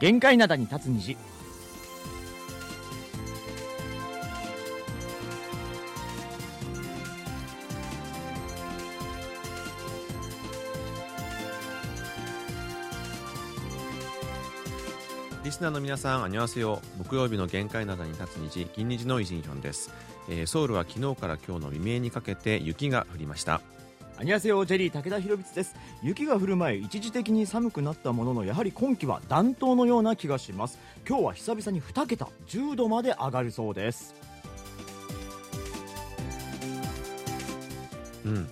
[0.00, 1.16] 限界灘に立つ虹
[15.44, 16.80] リスナーの皆さん、あにわせよ。
[16.96, 19.90] 木曜日の限界などに立つ虹、銀虹のイジンヒョンです、
[20.26, 23.60] えーソウルは昨日から今日の未明にかけて雪が降りました。
[24.16, 30.78] アニアセヨジェリー武田博光です.雪が降る前一時的に寒くなったもののやはり今季は暖冬のような気がします。
[31.08, 34.14] 今日は久々に2桁10度まで上がるそうです。
[38.24, 38.32] うん。
[38.32, 38.48] うん。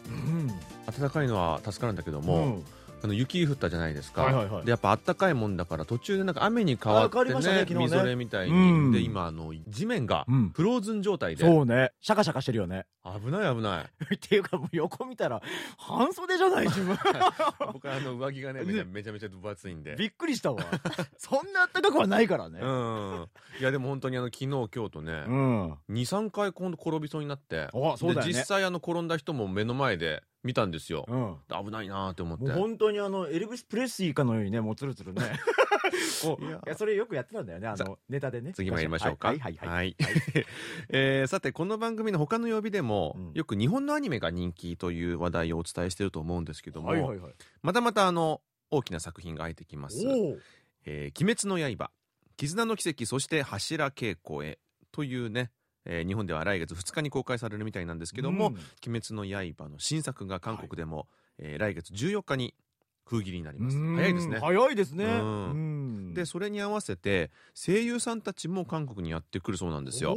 [0.99, 2.65] 暖かいのは助かるんだけども、うん
[3.03, 4.65] あの雪降ったじゃないですか、はいはいはい。
[4.65, 7.75] でやっぱ暖かいもんだから途中でなんか雨に変わってねねね。
[7.75, 8.93] みぞれみたいに、うん。
[8.93, 10.51] で今あの地面がうん。
[10.51, 11.91] フローズン状態で、そうね。
[12.01, 12.87] シャカシャカしてるよね。
[13.05, 13.85] 危ない危ない。
[14.15, 15.43] っていうかもう横見たら
[15.77, 16.97] 半袖じゃない自分。
[17.73, 19.97] 僕はあの上着がねめちゃめちゃ分厚いんで。
[19.97, 20.63] びっくりしたわ。
[21.19, 22.61] そんな暖かくはないからね。
[22.63, 23.29] うん。
[23.59, 25.73] いやでも本当にあの昨日今日とね、うん。
[25.91, 27.63] 23回今度転びそうになって。
[27.63, 28.33] あそうだよね。
[28.33, 31.37] で実際あの転んだ人も目の前で見たんですよ、うん。
[31.65, 32.51] 危ないなーって思って。
[32.53, 35.23] 本当にあのエルビス・プレスリーかのようにねもうつるつるね。
[36.41, 36.61] いいや。
[36.67, 38.53] やそれよくやってたんだよねあさのネタでね。
[38.53, 39.29] 次参りましょうか。
[39.29, 39.97] はいはいはい、はい。
[40.91, 43.33] えーさて、この番組の他の曜日でも、うん。
[43.35, 47.35] よく日本のアニメが人気という話題をお伝えしていると思うんですけども、はいはいはい。
[47.63, 50.05] またまたあの、大きな作品が入ってきます。
[50.07, 50.39] お。
[50.85, 51.91] えー鬼滅の刃、
[52.37, 54.59] 絆の奇跡、そして柱稽古へ
[54.91, 55.53] というね、
[55.85, 58.55] えー日本では来月2日に公開されるみたいなんですけども、うん。
[58.87, 61.09] 鬼滅の刃の新作が韓国でも、
[61.39, 62.55] えー来月14日に
[63.05, 63.77] 封切りになります。
[63.77, 63.95] うん。
[63.97, 64.39] 早いですね。
[64.39, 65.05] 早いですね。
[66.15, 70.15] で、それに合わせて、声優さんたちも韓国にやってくるそうなんですよ。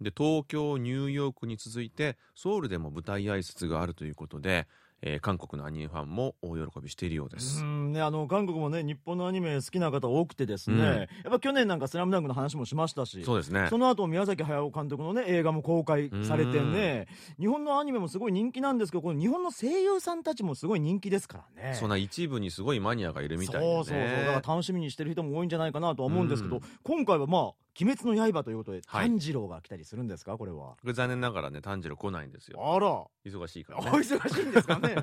[0.00, 4.66] で東京ニューヨークに続いてソウルでも舞台挨拶があるということで、
[5.02, 10.82] えー韓国のアニメファンも大喜びしているようです、うんね、あの韓国もね日本のアニメ好きな方多くてですね、うん。
[10.84, 13.66] やっぱ去年なんか「スラムダンクの話もしましたしそうですね。
[13.70, 17.06] その後宮崎駿監督のね映画も公開されてね
[17.38, 21.74] 日本のアニメもすごい人気なんですけどこの日本の声優さんたちもすごい人気ですからね。
[21.74, 24.26] そんな一部にすごいマニアがいるみたいで、ね、そうそうそう。
[24.26, 26.62] だから楽しみにしてる人も多いんじゃないかなとは思うんですけど、うん。
[26.82, 29.08] 今回はまあ「鬼滅の刃」ということで、はい。
[29.08, 30.36] 炭治郎が来たりするんですか？
[30.36, 30.58] これは。
[30.58, 32.60] これ残念ながらね炭治郎来ないんですよ。
[32.74, 33.04] あら。
[33.24, 34.94] 忙しいかおらね、忙しいんですかね、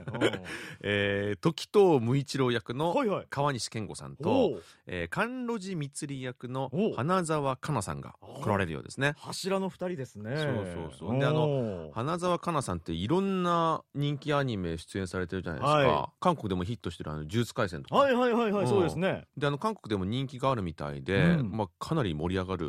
[0.82, 3.28] えー時藤無一郎役うんのはいはい。
[3.30, 4.64] 川西健吾さんおと、う。
[4.88, 9.14] えー、甘露寺光里役のお花澤香菜さんが来られるようですね。
[9.18, 10.36] 柱の二人ですね。
[10.36, 11.20] そうそうそう。
[11.20, 18.68] であのの花澤香菜さんっていろんな人気アニメ出演されてるじゃないですか、は韓国でもヒットしてるあの呪術廻戦とか、はいはいはいはい、うん。
[18.68, 19.28] そうですね。
[19.38, 21.52] であの韓国でも人気があるみたいで、うん。
[21.52, 22.65] まあ、かなり盛り上がる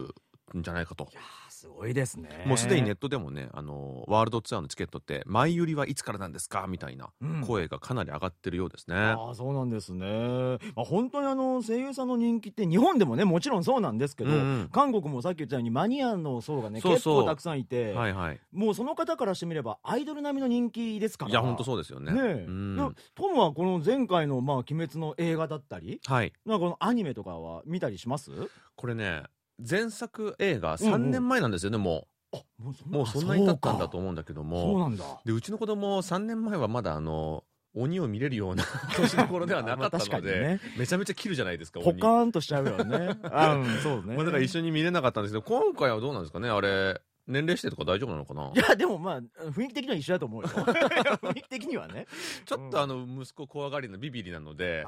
[0.56, 1.08] んじゃないかと。
[1.12, 2.44] いやーすごいですね。
[2.46, 7.40] もうすでにネットでもねあのワールドツアーのチケットって前売りはいつからなんですかみたいなうん。
[7.46, 14.68] 声がかなり上がってるようですね、ああそうなんですね、まあ、本当にあの声優さんの人気って日本でもねもちろんそうなんですけど、うんうん。
[14.70, 18.40] 韓国もさっき言ったようにマニアの層がね結構たくさんいて、はいはい。
[18.52, 21.30] もうその方からしてみればアイドル並みの人気ですから。
[21.30, 22.12] いや本当そうですよね。
[22.12, 22.94] ねえ、うん。
[23.14, 26.32] トムはこの前回の「まあ、鬼滅」の映画だったりはい。
[26.44, 28.30] なんかこのアニメとかは見たりします？
[28.76, 29.22] これね
[29.58, 34.78] 前作映画3年前なんですよね、もあもうそんうもうそんなに経ったんだと思思うんだけども。
[34.78, 35.04] なんだ。
[35.24, 37.44] でうちの子供3年前はまだあの
[37.74, 38.64] 鬼を見れるような
[38.96, 40.60] 年の頃ではなかったので、にね。
[40.78, 43.18] めちゃめちゃ切るじゃないですかポ鬼カーンとしちゃうよね。
[43.24, 44.14] あ うんそうね。
[44.16, 48.52] まあ、だから一緒に見れなかったんですけど今回はどうなんですかねあれ年齢指定とか大丈夫なのかな？
[48.54, 49.20] いやでもまあ
[49.50, 50.48] 雰囲気的には一緒だと思うよ。
[50.54, 52.06] 雰囲気的にはね。
[52.44, 54.84] ちょっとあの息子怖がりのビビリなので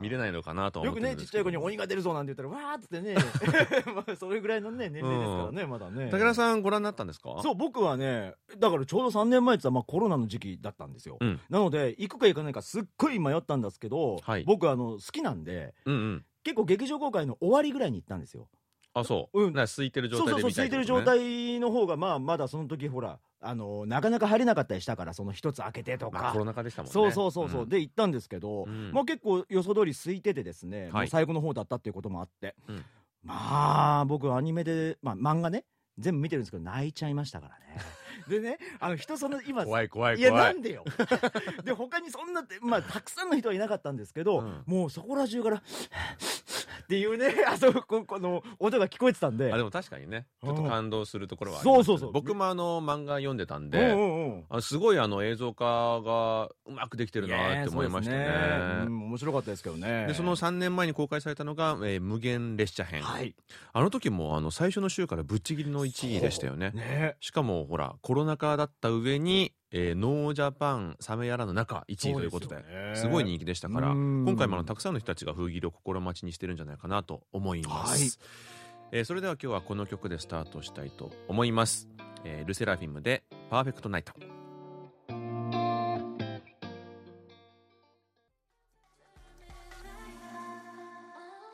[0.00, 1.44] 見れないのかなとはよく思ってるんですけど。
[1.44, 3.14] ねちっちゃい子に鬼が出るぞなんて言ったらわーっつってね。
[3.94, 6.10] まあそれぐらいのね年齢ですからね、まだね。
[6.10, 7.40] 武田さんご覧になったんですか？
[7.42, 11.40] そう僕はねだからちょうど3年前って言ったらまあコロナの時期だったんですよ、うん。
[11.48, 14.44] なので行くか行かないかすっごい迷ったんですけど、はい。
[14.44, 16.24] 僕あの好きなんでうんうん。
[16.42, 18.48] 結構劇場公開の終わりぐらいに行ったんですよ
[18.94, 19.54] あそう、うん。
[19.54, 26.92] な空いてる状そうそうそう態で見た空いてる状態の方がまあまだその時ほらあのなかなか入れなかったりしたからその一つ開けてとか、まあコロナ禍でしたもんね。
[26.92, 27.68] そうそうそうそう、ん。
[27.68, 28.92] で行ったんですけど、うん。
[28.92, 31.08] まあ結構予想通り空いててですね、はい。
[31.08, 32.84] 最後の方だったっていうこともあって、うん。
[33.22, 35.64] まあ僕アニメで、まあ、漫画ね
[35.98, 37.80] 全部見てるんですけど泣いちゃいましたからね
[38.30, 40.84] でねあの人その今怖い怖いいや怖ないんでよ。
[41.64, 44.62] で他にそんなまあたくさんの人はいなかったんですけど、うん。
[44.66, 45.56] もうそこら中から
[46.82, 49.52] っていうね あそここの音が聞こえてたんで。
[49.52, 52.12] あでも確かにねちょっと感動するところはありますそうそうそう。
[52.12, 54.44] 僕もあの漫画読んでたんうんで、うんうん。
[54.48, 55.64] あすごいあの映像化
[56.02, 58.18] がうまくできてるなって思いましたね。
[58.18, 60.06] いやそうですうん面白かったですけどね。
[60.06, 63.34] でその3年前に公開されたのが、えー無限列車編、はい。
[63.72, 66.70] あの時もあの最初の週からぶっちぎりの1位でしたよね。
[66.70, 67.16] ね。
[67.20, 72.64] しかもほらコロナ禍だった上にえーノージャパンサメやらの中1位ということで
[72.94, 74.24] すごい人気でしたからうん。
[74.26, 78.18] 今回もあのたくさんの人たちが封切りを心待ちにしてるんじゃないかなと思います、
[78.92, 81.88] えーそれでは今日はこの曲でスタートしたいと思います、
[82.24, 84.12] えールセラフィムで「パーフェクトナイト」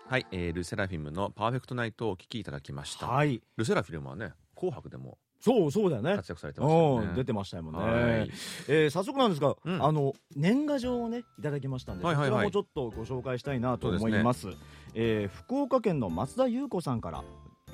[0.08, 3.42] はい、えールセラフィムの「パーフェクトナイト」をお聴きいただきました、はい。
[3.56, 6.16] ルセラフィムはね「紅白」でもそうそうだよね。
[6.16, 7.08] 活躍されてましたよね。
[7.08, 7.88] うん出てましたよね、は
[8.24, 8.30] い。
[8.68, 9.84] えー早速なんですが、うん。
[9.84, 14.48] あの年賀状をねいただきましたんで、こちらもちょっとご紹介したいなと思います。
[14.94, 17.22] えー福岡県の松田優子さんから、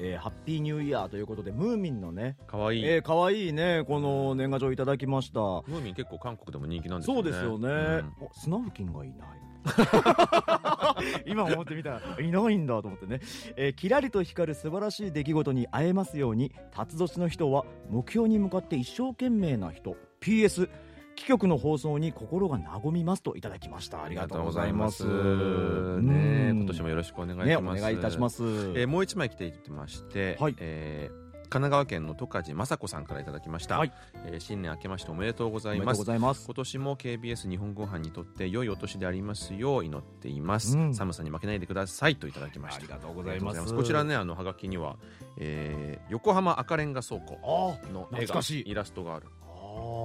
[0.04, 2.80] えーハッピーニューイヤーということでムーミンのねかわい。
[2.80, 5.40] い、えー、かわいいねこの年賀状いただきました。
[5.40, 7.22] ムーミン結構韓国でも人気なんですよね。
[7.22, 7.68] そうですよね、
[8.20, 8.26] うん。
[8.26, 9.28] お砂付近がいない。
[11.24, 13.20] 今思ってみたらいないんだと思ってね、
[13.54, 19.96] えーキラリと光る素晴らしい出来事に会えますように辰年の人は目標に向かって一生懸命な人。
[20.20, 20.68] PS
[21.16, 25.04] 貴局の放送に心が和みますといただきまあありがとうございます。
[25.04, 25.14] ねう
[26.54, 26.58] ん。
[26.58, 30.56] 今年もよろしくお願いします、ねお願いいたします、えーもう一枚来ていまして、はい。
[30.58, 31.22] えー
[31.52, 33.92] 神奈川県の十勝雅子さんからいただきました、はい。
[34.24, 35.98] えー新年明けましておめでとうございます。
[35.98, 36.46] ございます。
[36.46, 40.94] 今年も KBS 日本ご飯にとって良いお年でありますよう祈っています、うん。
[40.94, 42.78] 寒さに負けないでくださいといただきました。
[42.78, 43.74] ありがとうございます。
[43.74, 44.96] こちらねあのハガキには、
[45.36, 49.26] えー横浜赤レンガ倉庫あの絵がイラストがある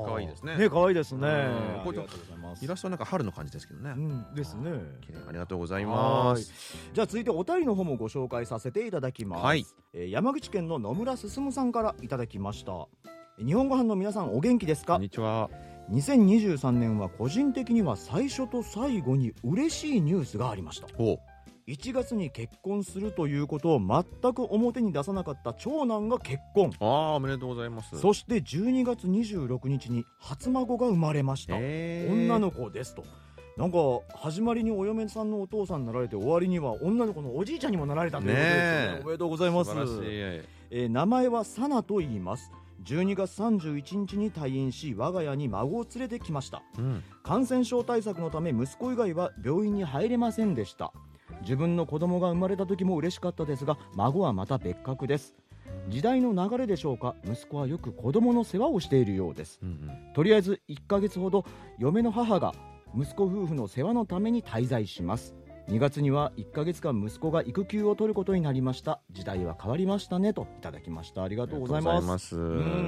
[0.03, 0.57] あかわいいですね。
[0.57, 1.19] ね可愛いですね。
[1.21, 1.27] うん。
[1.27, 2.65] ありがとうございます。
[2.65, 4.71] イラストはなんか春の感じですけどね、うんですね。
[5.01, 6.51] 綺麗ありがとうございます。
[6.93, 9.65] じゃあ続いてお便りの方もご紹介させていただきます、はい。
[9.93, 12.87] えー山口県の野村進さんからいただきました。
[13.37, 14.93] 日本ご飯の皆さんお元気ですか？
[14.93, 15.49] こんにちは。
[15.91, 20.87] 2023年は個人的には最初と最後に嬉しいニュースがありました。
[20.97, 21.19] お
[21.67, 26.71] 1月に結婚するということを全く表に出さなかった長男が結婚。
[26.79, 27.99] ああおめでとうございます。
[27.99, 32.13] そして12月26日に初孫が生まれました、えー。
[32.13, 33.03] 女の子ですと。
[33.57, 33.77] なんか
[34.15, 39.71] 始まりにお嫁さんのお父さんになられて終わりには女の子のおじいちゃんにもなられたということですよねおめでとうございます。
[40.03, 42.49] えー名前はサナと言います。
[42.85, 46.61] 12月31日に退院し我が家に孫を連れてきました。
[46.77, 47.03] うん。
[47.23, 50.93] 感染症対策のため息子以外は病院に入れませんでした
[51.41, 55.35] 自分の子供が生まれた時も嬉しかったですが孫はまた別格です。
[55.89, 59.59] 時代の流れでしょうか息子はよく子供の世話をしているようです。
[59.61, 60.13] うんうん。
[60.13, 61.45] とりあえず1ヶ月ほど
[61.79, 62.53] 嫁の母が
[62.95, 65.35] 息子夫婦の世話のために滞在します。
[65.69, 69.01] 2月には1ヶ月間息子が育休を取ることになりました。
[69.11, 71.23] 時代は変わりましたねといただきました。
[71.23, 72.37] ありがとうございます。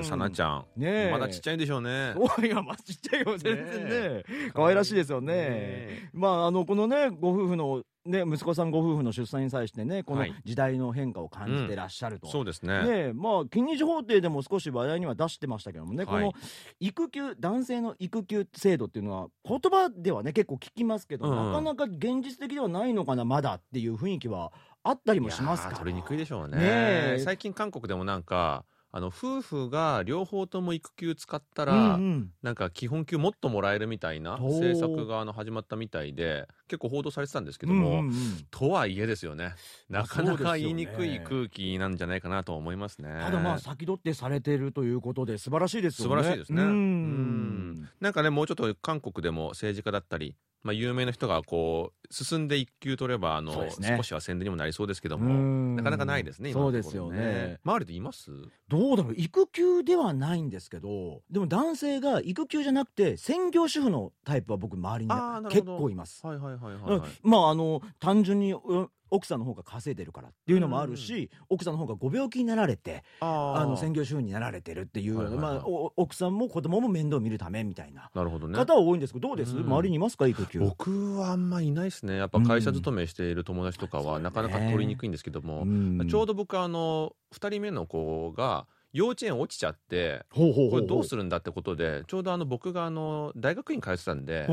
[0.04, 0.66] さなちゃん。
[0.78, 1.12] ねえ。
[1.12, 2.14] まだちっちゃいんでしょうね。
[2.16, 3.38] おいやまあちっちゃいよ。
[3.38, 3.90] 全然ね。
[3.90, 4.24] ね
[4.54, 5.34] 可愛らしいですよね。
[5.34, 10.36] ねまああのこのねご夫婦のね息子さんご夫婦の出産に際してねこのはい。
[10.46, 13.08] 時代の変化を感じてらっしゃると、そうですね。
[13.08, 16.06] ねまあ近日法廷でも少し話題には出してましたけどもね、はい。
[16.06, 16.34] この
[16.80, 24.52] 育休男性の育休制度っていうのは言葉ではね結構聞きますけど、うんなかなか現実的ではないのかなまだっていう雰囲気は
[24.84, 26.58] あったりもしますか取りにくいでしょうね。
[26.58, 27.20] ねえ。
[27.24, 32.32] 最近韓国でもなんかあの夫婦が両方とも育休使ったうら、んうん。
[32.42, 38.14] なんか基本給もっともらえるみたいな政策があの始まったみたいで結構報道されてたんですけども、うんうんうん。
[38.50, 39.54] とはいえですよね。
[39.90, 43.10] なかなか言いにくい空気なんじゃないかなと思いますね。
[43.22, 46.16] ただまあ先取ってされてるということで素晴らしいですよね。
[46.16, 46.62] 素晴らしいですね。
[46.64, 46.70] うん。
[46.70, 47.90] うん。
[48.00, 53.96] なんかねもうちょっと韓国でも政治家だったり、まあ、有名な人がこう進んで一級取ればあの、ね。
[53.98, 55.76] 少しは宣伝にもなりそうですけどうもん。
[55.76, 57.60] なかなかないですね今のところそうですよね。
[57.64, 58.32] 周りでいます？
[58.68, 65.12] どうだろう育休ではないんですけどでも男性が育休じゃなくて専業主婦のタイプは僕周りに
[65.50, 66.26] 結構います。
[66.26, 78.56] はいはいはいはい、まああの単純にうん奥さんの方が稼いでるからっていうのもあるし、奥さんの方がご病気になられてあの専業主婦になられてるっていう、まあ、お奥さんも子供も面倒を見るためみたいななるほどね。
[78.56, 79.66] 方は多いんですけどどうです、うん。
[79.66, 80.28] 周りにいますか？
[80.28, 80.60] 育休。
[80.60, 82.18] 僕はあんまいないですね。
[82.18, 84.06] やっぱ会社勤めしている友達とかうん。
[84.06, 86.08] はなかなか取りにくいんですけども、ん。
[86.08, 94.48] ちょうど僕あの2人目の子が幼稚園落ちちゃってこれどうするんだってことでちょうどあの僕があの大学院通ってたんで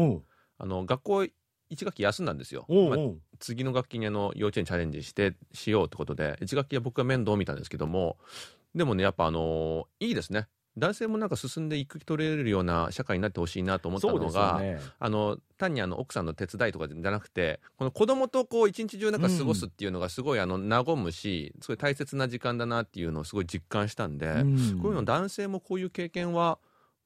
[0.59, 1.15] あの学校
[1.71, 8.17] 1学期休んだんですよ、おう次の学期にあの幼稚園チャレンジしてしようってことで1学期は僕が面倒を見たんですけども
[8.75, 10.49] でもねやっぱあのいいですね。
[10.79, 14.79] 男性もなんか進んで育休取れるような社会になってほしいなと思ったのが、ね。
[14.99, 24.79] あの単にあの奥さんの手伝いとかじゃなくてこの子供とこう一日中なんか過ごすっていうのがすごいあの和むしすごい大切な時間だなっていうのをすごい実感したんで、うん。
[24.83, 26.59] こういうの男性もこういう経験は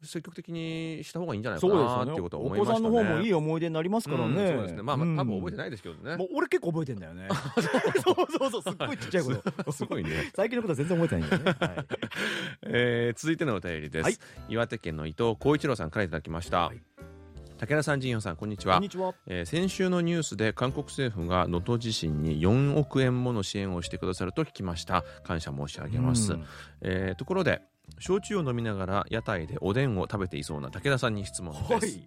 [0.02, 2.86] 積極的にした方がいいんじゃないかなってことは思いましたね。
[2.88, 4.82] お子さんの方もいい思い出になりますからね、うんそうですね。
[4.82, 6.16] まあ、まあ、多分覚えてない、ですけどね。
[6.16, 6.24] も。
[6.24, 7.28] う俺結構覚えてんだよね。
[8.02, 10.30] そうそうそうすっごいちっちゃいことすごいね。
[10.34, 11.86] 最近のことは全然覚えてないんだよね、はい。
[12.66, 14.16] えー続いてのお便りです、はい。
[14.48, 16.80] 岩手県の伊藤浩一郎さんからいただきました、はい。
[17.58, 18.76] 武田さん陣陽さんこんにちは。
[18.76, 19.14] こんにちは。
[19.26, 25.04] えー先週のニュースで韓国政府が能登地震に4億円もの支援をしてくださると聞きました。
[25.24, 26.44] 感謝申し上げます、うん。
[26.80, 27.60] えーところで
[27.98, 32.02] 焼酎を飲みながら屋台でおでんを食べていそうな武田さんに質問です、はい。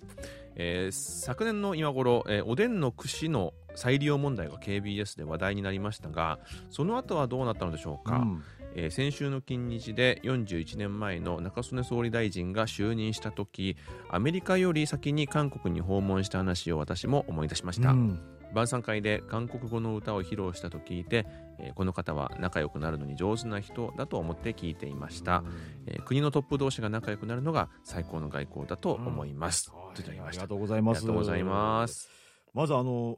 [0.56, 8.44] えー昨年の今頃、えーおでんの串の再利用問題が KBS で話題になりましたがその後はどうなったのでしょうか、うん。
[8.76, 13.78] えー先週の金日で41年前の中曽根総理大臣が就任した時
[14.10, 18.20] アメリカより先に韓国に訪問した話を私も思い出しました、うん。
[18.54, 21.26] 晩餐会で韓国語の歌を披露したと聞いて、
[21.60, 25.44] えーこの方は仲良くなるのに上手な人だと思って聞いていました、
[25.86, 30.44] えー国のトップ同士が仲良くなるのが最高の外交だと思います、といただきました。
[30.44, 32.10] ありがとうございありますがとうございます。
[32.54, 33.18] まずあの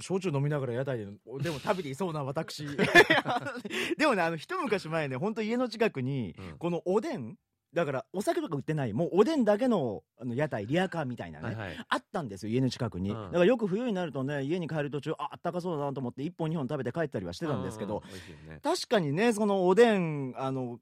[0.00, 1.04] 焼酎飲みながら屋台で
[1.40, 2.66] でも食べていそうな私。
[3.96, 6.58] でもねあの一昔前ね本当家の近くにうん。
[6.58, 7.36] このおでん
[7.74, 11.86] だからお酒とか売ってないもうおでんだけのあの屋台リアカーみたいなね、はいはい。
[11.88, 13.16] あったんですよ家の近くに、うん。
[13.26, 18.02] だからよく冬になるとね家に帰る途中ああったかそうだなと思って1本2本食べて帰ったりはしてたんですけど
[18.48, 18.60] ね。
[18.62, 20.78] 確かにねそのおでんあの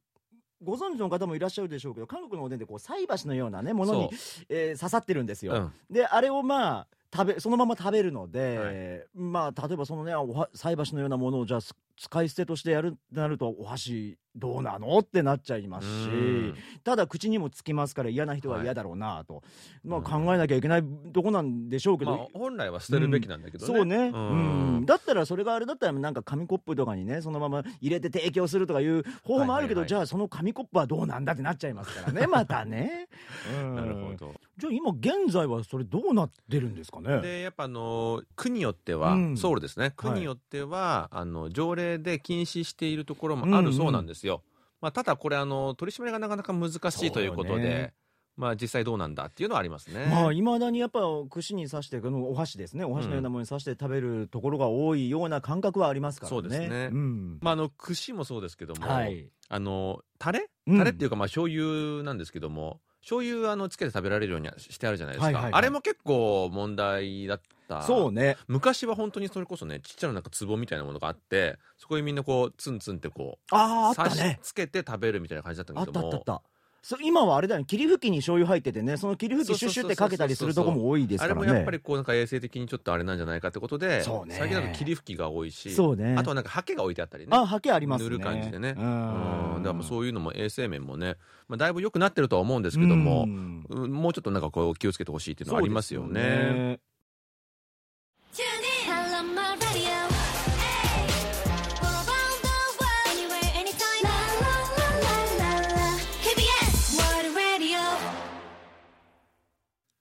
[0.62, 4.10] ご存知の方もいらっしゃるでしょうけど韓国のおでんってこう菜箸のようなねものに、
[4.48, 5.72] えー刺さってるんですよ、うん。
[5.90, 14.98] であれをまあ食べそのまま食べるので、まあ例えばそのねおは菜箸のようなものをじゃあす使い捨てとしてやるってなるとお箸どうなの？
[14.98, 16.54] ってなっちゃいますしうん。
[16.82, 19.42] ただ口にもつきますから嫌な人は嫌だろうなと、
[19.84, 20.04] まあうん。
[20.04, 24.14] 考えなきゃいけないとこなんでしょうけど、まあ、本来は捨てるべきなんだけどね、そうね、ん。
[24.14, 24.86] うん。
[24.86, 29.88] だったらそれがあれだったらなんか紙コップとかにねそのまま入れて提供するとかいう方法もあるけど、はいはいはい。
[29.88, 33.08] じゃあその紙コップはどうなんだってなっちゃいますからね またね、
[33.54, 33.76] うん。
[33.76, 34.34] なるほど。
[34.56, 37.20] じゃあ今現在はそれどうなってるんですかね？
[37.20, 39.36] でやっぱあの区によっては、うん。
[39.36, 39.92] ソウルですね。
[39.96, 44.42] 区によっては、あの条例で禁止しているところもあるそうなんですよ、
[44.80, 47.92] まあ、ただこれあの取り締まりがなかなか難しいということで、
[48.36, 50.06] まあ、実際どうなんだっていうのはありますね。
[50.10, 52.84] まあいまだにやっぱ串に刺してこのお箸ですね。
[52.84, 56.40] お箸のようなものに刺して食べるところが多いような感覚はありますからね。
[56.40, 56.88] そうですね。
[56.88, 57.38] ん。
[57.42, 59.28] まあ、あの串もそうですけども、はい。
[59.48, 60.48] あのタレ？
[60.66, 60.78] うん。
[60.78, 67.82] タレっていうかまあ醤油なんですけども、醤油あのつけて食べられるようにはしてあるじゃないですか、あれも結構問題だった。
[67.82, 68.36] そうね。
[68.48, 74.38] 昔は本当にそれこそねちっちゃななんか壺みたいなものがあってそこにみんなこうツンツンってこうあああったね。
[74.42, 76.51] つけて食べるみたいな感じだったんあですけどもったあったあった
[76.82, 77.64] そ今はあれだよね。
[77.64, 78.96] 霧吹きに醤油入っててね。
[78.96, 81.40] その霧吹きシュッシュってかけたりするとこも多いですからね。
[81.40, 84.34] あれもやっぱりこうなんか衛生的にちょっとあれなんじゃないかってことでそうね。
[84.36, 86.16] 最近だと霧吹きが多いしそうね。
[86.18, 87.30] あとはなんかハケが置いてあったりね。
[87.30, 88.10] あハケありますね。
[88.10, 88.74] 塗る感じでね。
[88.76, 89.60] ううん。
[89.60, 93.66] んだからそういうのも衛生面もね、まあ、だいぶ良くなってるとは思うんですけども、うん。
[93.68, 96.80] うんもうちょっとなんかこう気をつけてほしいっていうのはありますよね。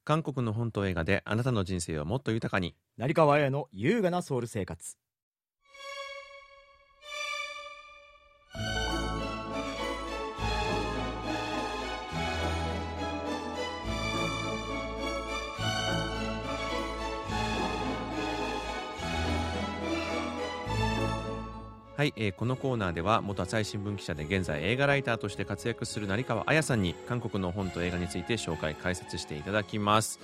[0.03, 2.75] 韓国の本と映画であなたの人生をもっと豊かに。
[2.97, 4.97] 成川綾の優雅なソウル生活。
[22.01, 30.19] はい、えーこのコーナーでは元朝日新聞記者で現在映画ライターとして活躍する成川彩さんに韓国の本と映画について紹介解説していただきます、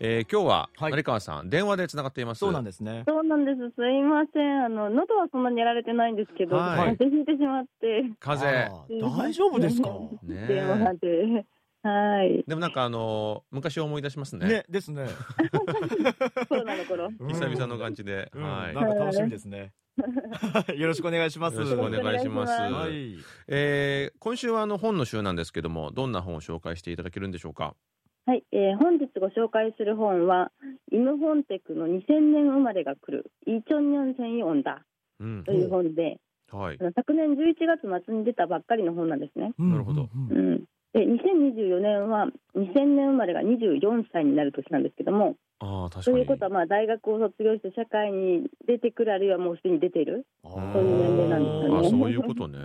[0.00, 0.90] えー今日ははい。
[0.90, 2.40] 成川さん、電話でつながっています。
[2.40, 2.80] そうなんです。
[2.80, 3.58] ねそうなんです。
[3.76, 4.64] すいません。
[4.64, 6.96] あの、喉はそんなにやられてないんですけど、はい。
[6.98, 8.02] 風邪ひいてしまって。
[8.18, 9.88] 風あー大丈夫ですか？
[10.26, 11.46] ね電話で。
[11.84, 12.44] はい。
[12.44, 14.48] でもなんかあのー昔を思い出しますね。
[14.48, 15.06] ねですね。
[16.48, 17.08] コロナの頃。
[17.28, 18.42] 久々の感じで、うん。
[18.42, 18.74] はい。
[18.74, 19.70] なんか楽しみですね
[20.76, 21.54] よろしくお願いします。
[21.56, 22.52] よろしくお願いします。
[22.52, 23.16] はい。
[23.48, 27.74] えー今週はあの本の週なんですけどもどんな本を紹介していただけるんでしょうか？
[28.26, 30.52] はい、えー本日ご紹介する本は、
[30.92, 34.84] イムホンテクの2000年生まれが来る、イチョンニョン専用だ。
[35.18, 35.44] うん。
[35.44, 36.18] という本で、
[36.52, 36.78] はい。
[36.94, 39.52] 昨年11月末に出たばっかりの本なんですね。
[39.58, 40.08] なるほど。
[40.12, 40.64] うん。
[40.92, 46.16] で、2024年は2000年生まれが24歳になる年なんですけども、ああ確かに。
[46.16, 50.26] ということは、まあ、大学を卒業して社会に出てくる、あるいはもうすでに出ている。
[50.42, 51.86] そういう年齢なんですよね。
[51.86, 52.58] あそういうことね。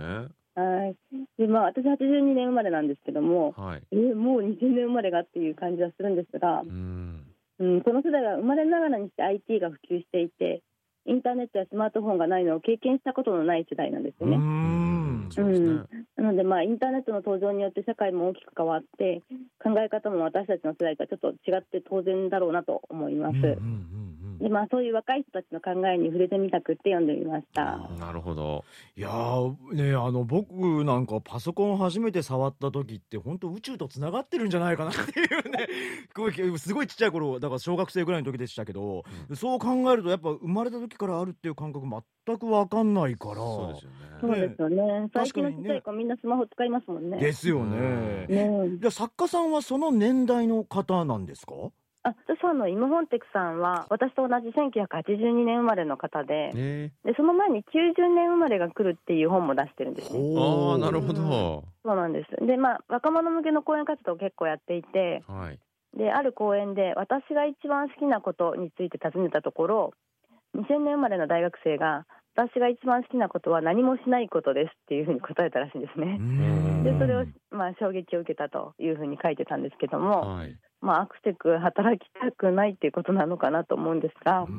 [0.56, 0.96] はい。
[1.38, 3.82] で、まあ、私82年生まれなんですけども、はい。
[3.92, 7.26] えーもう2000年生まれがっていう感じはするんですがう、ん。
[7.58, 10.62] うん、この世代は生まれながらにして IT が普及していて、
[11.06, 14.36] インターネットやスマートフォンがないのを経験したことのない世代なんですようね。
[14.36, 15.28] ん。
[15.36, 15.88] うん。
[16.16, 19.22] なので、まあ、インターネットの登場によって社会も大きく変わって
[19.62, 23.34] 考え方も私たちの世代とはちょっと違って当然だろうなと思います。
[23.34, 27.88] うんうんうんでまあ、そういう若い人たちの考えに触れてみたくって読んでみました。
[27.98, 28.64] なるほど
[28.96, 35.68] いやーねあの僕なんかパソコン初めて触った時って本当宇宙とつながってるんじゃないかなっていうね
[36.58, 41.86] すごいちっちゃい頃だから小学生ぐらいの時でしたけど、そう考えるとやっぱ生まれた時からあるっていう感覚
[42.26, 43.90] 全く分かんないからそうですよ
[44.20, 45.10] そうねですよね。
[45.12, 47.18] 最近のい子、みんなスマホ使いますもんね。
[47.18, 48.26] ですよね。
[48.28, 51.52] ねじゃあ作家さんはその年代の方なんですか
[52.06, 60.18] あ著者のイム・ホンテクさんは私と同じ1982年生まれの方でねでその前に90年生まれが来るっていう本も出してるんですね。
[60.38, 61.64] ああなるほど。
[61.84, 62.46] そうなんです。
[62.46, 65.58] で、まあ、若者向けの講演活動を結構やっていてはい。
[65.98, 69.92] である講演で私が一番好きなことについて尋ねたところ
[70.54, 76.18] 2000年生まれの大学生が私が一番好きなことは何もしないことですっていうふうに答えたらしいんですね。
[76.18, 76.84] ん。
[76.84, 84.56] でそれを、まあ、衝撃を受けたというふうに書いてたんですけども、はいまあ、アクセク働きたくないっていうことなのかなと思うんですが、なるほど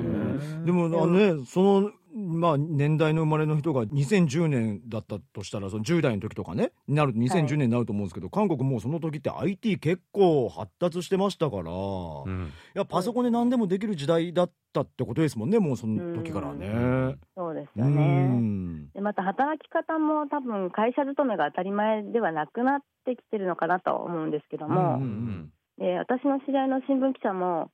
[0.00, 0.64] ね。
[0.64, 12.52] でもあのねそのまあ年代の生まれの人が2010年だったとしたらその10代の時とかねになると2010年になると思うんですけど、韓国もうその時って IT 結構発達してましたから、いうん。
[12.74, 17.16] やパソコンで何でもできる時代だったってことですもんねもうその時からね。
[17.34, 18.26] そうですうよね。
[18.26, 18.90] ん。
[18.90, 25.52] でまた働き方も多分会社勤めが当たり前ではなくなってきてるのかなとは思うんですけども、うんうん。
[25.78, 27.70] で私の知り合いの新聞記者も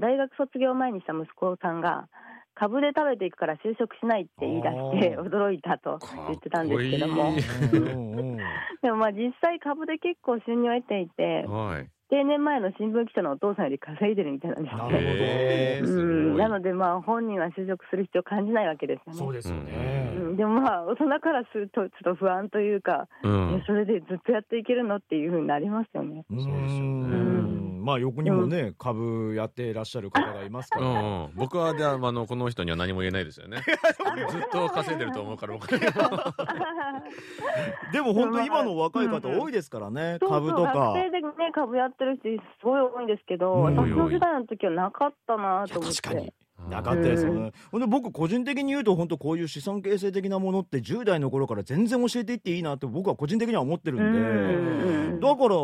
[0.00, 2.08] 大学卒業前にした息子さんが
[2.54, 7.32] 株で食べていくから就職しないって言い出して驚いたと言ってたんですけども。
[8.82, 16.38] でもまあ実際株で結構収入を得ていてはい定年前の新聞記者のお父さんより稼いでるみたいなんですなるほど。
[16.42, 19.18] なのでまあ本人は就職する必要を感じないわけですよね。
[19.18, 20.12] そうですよね。
[20.14, 23.54] うん、でもまあ大人からするとちょっと不安というか、うん。
[23.54, 26.26] えそれでずっとやっていけるのっていうふうになりますよね。
[26.28, 26.82] そうですよね。
[27.16, 27.84] ん。
[27.84, 31.24] まあ横にもね、株やっていらっしゃる方がいますから、うん。
[31.24, 33.58] うん、僕はであのこの人には何も言えないですよね。
[34.28, 36.34] ずっと稼いでると思うから僕は。
[37.92, 40.40] でも本当今の若い方多いですからね、そうそう。
[40.40, 40.72] 株とか。
[40.72, 43.76] 学生でね株やってる人すごい多いんですけど、うん。
[43.76, 46.00] 私の世代の時はなかったなと思って。
[46.02, 46.32] 確かに。
[46.68, 55.20] なかったですよね、ほんで僕個人的に言うと本当こういう資産形成的なものって10代の頃から全然教えていっていいなって僕は個人的には思ってるんで、うん。
[55.20, 55.56] だから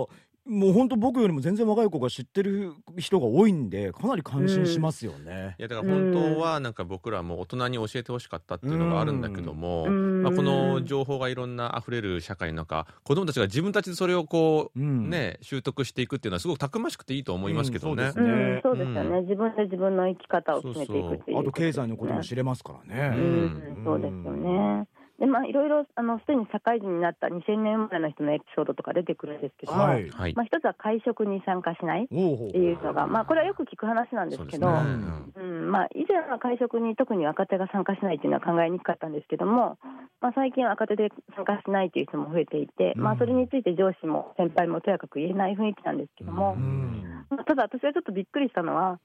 [0.49, 5.55] もう本当僕よりも全然若い子が知ってる人が多いんでかなり感心しますよね。
[5.59, 10.23] いやだから本当はなんか僕らも大人に教えてほしかったっていうのがあるんだけども、うん。
[10.23, 15.11] まあ、この情報がいろんな溢れる社会の中子供たちが自分たちでそれをこう、うん。
[15.11, 18.05] ね習得していくっていうのはすごくたくましくていいと思いますけどね。
[18.05, 18.13] うん。
[18.13, 19.23] そうですねうん、そうですよね、うん。
[19.25, 23.17] 自分で自分の生き方を決めていくっていうあと経済のことも知れますからね。
[23.17, 23.45] ううん
[23.83, 24.87] ん、そうですよね。
[25.19, 30.11] でまあ、いろいろあのすでに社会人になった2000年生まれの人のエピソードとか出てくるんですけども、はい。
[30.11, 30.37] はい。
[30.37, 32.09] まあ、一つは会食に参加しないっ
[32.53, 35.33] ていうのが、まあ、これはよく聞く話なんですけど、そうね。
[35.35, 35.71] うん。
[35.73, 39.79] まあ、以前は会食に特に若手が参加しないっていうのは考えにくかったんですけども、
[40.21, 47.29] まあ、最近は若手で参加しないという人も増えていて、まあ、それについて上司も先輩もとやかく言えない雰囲気なんですけども、うん。
[47.31, 49.01] まあただ私はちょっとびっくりしたのは、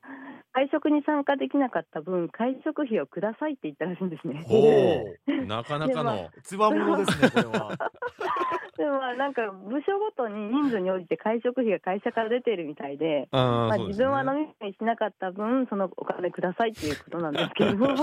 [0.54, 4.46] 会食に参加できなかった分、会食費をくださいって言ったらしいんですね。
[4.46, 5.46] ほう。
[5.84, 7.72] な かの、つわものですねこれは。
[8.78, 17.86] でもまあなんか部署ごとに人数に応じて会食費が会社から出ているみたいで、あーまあ、自分は飲み食いしなかった分、そのお金くださいっていうことなんですけど、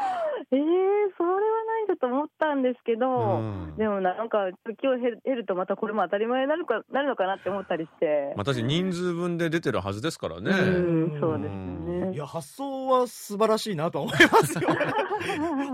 [0.52, 0.58] えー、
[1.16, 8.34] それはないんだと思ったんですけど、うんでもなんか、時を経ると、またこれも当たり前になるかなるのかなって思ったりして。
[8.36, 10.50] まあ、確かに人数分で出てるはずですからね。
[10.50, 12.14] うん、そうですよね。
[12.14, 14.68] いや発想は素晴らしいなとは思いますよ。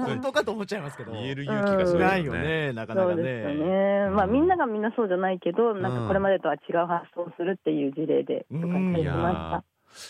[0.05, 1.13] 本当かと思っちゃいますけど。
[1.17, 2.43] 言える勇気がすごいないよね。
[2.43, 3.65] ねなかなかそうですよね。
[3.65, 4.11] ね。
[4.11, 9.51] まあうんみんながみんなそうじゃないけど、なんかこれまでとは違う発想をするっていう事例で、とかうん書いていやーました。
[9.51, 9.65] だか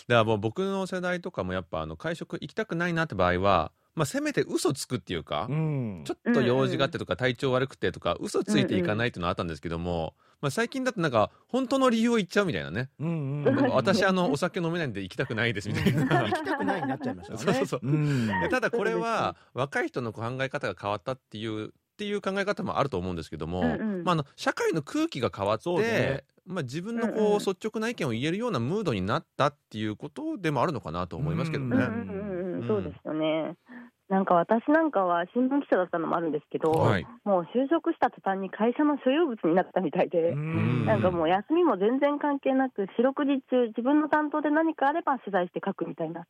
[0.07, 12.91] らもう僕の世代とかもやっぱあの会食行きたくないなって場合は、まあ、せめて嘘つくっていうか、うんちょっと用事があってとか体調悪くてとか嘘ついていかないっていうのはあったんですけども、まあ、最近だとなんか本当の理由を言っちゃうみたいなね。
[12.99, 13.55] うんうん。
[13.71, 16.05] 私あのお酒飲めないんで行きたくないですみたいな。
[16.29, 17.39] 行きたくないになっちゃいましたね。
[17.39, 31.75] そうそうそううんでただこれは若い人の考え方が変わったっていうっていう考え方もあると思うんですけども、うんうんまあ、あの社会の空気が変わって、ねまあ、自分のうんうんこう率直な意見を言えるようなムードになったっていうことでもあるのかなと思いますけどね。
[31.75, 32.23] うんうんう
[32.57, 33.55] んうん、そうですよね。
[34.09, 37.05] なんか私なんかは新聞記者だったのもあるんですけど、はい。
[37.25, 40.85] もう就職した途端に会社の所有物になったみたいで、うん。
[40.85, 46.25] なんかもう休みも全然関係なく、四六時中、自分の担当で何かあれば取材して書くみたいな、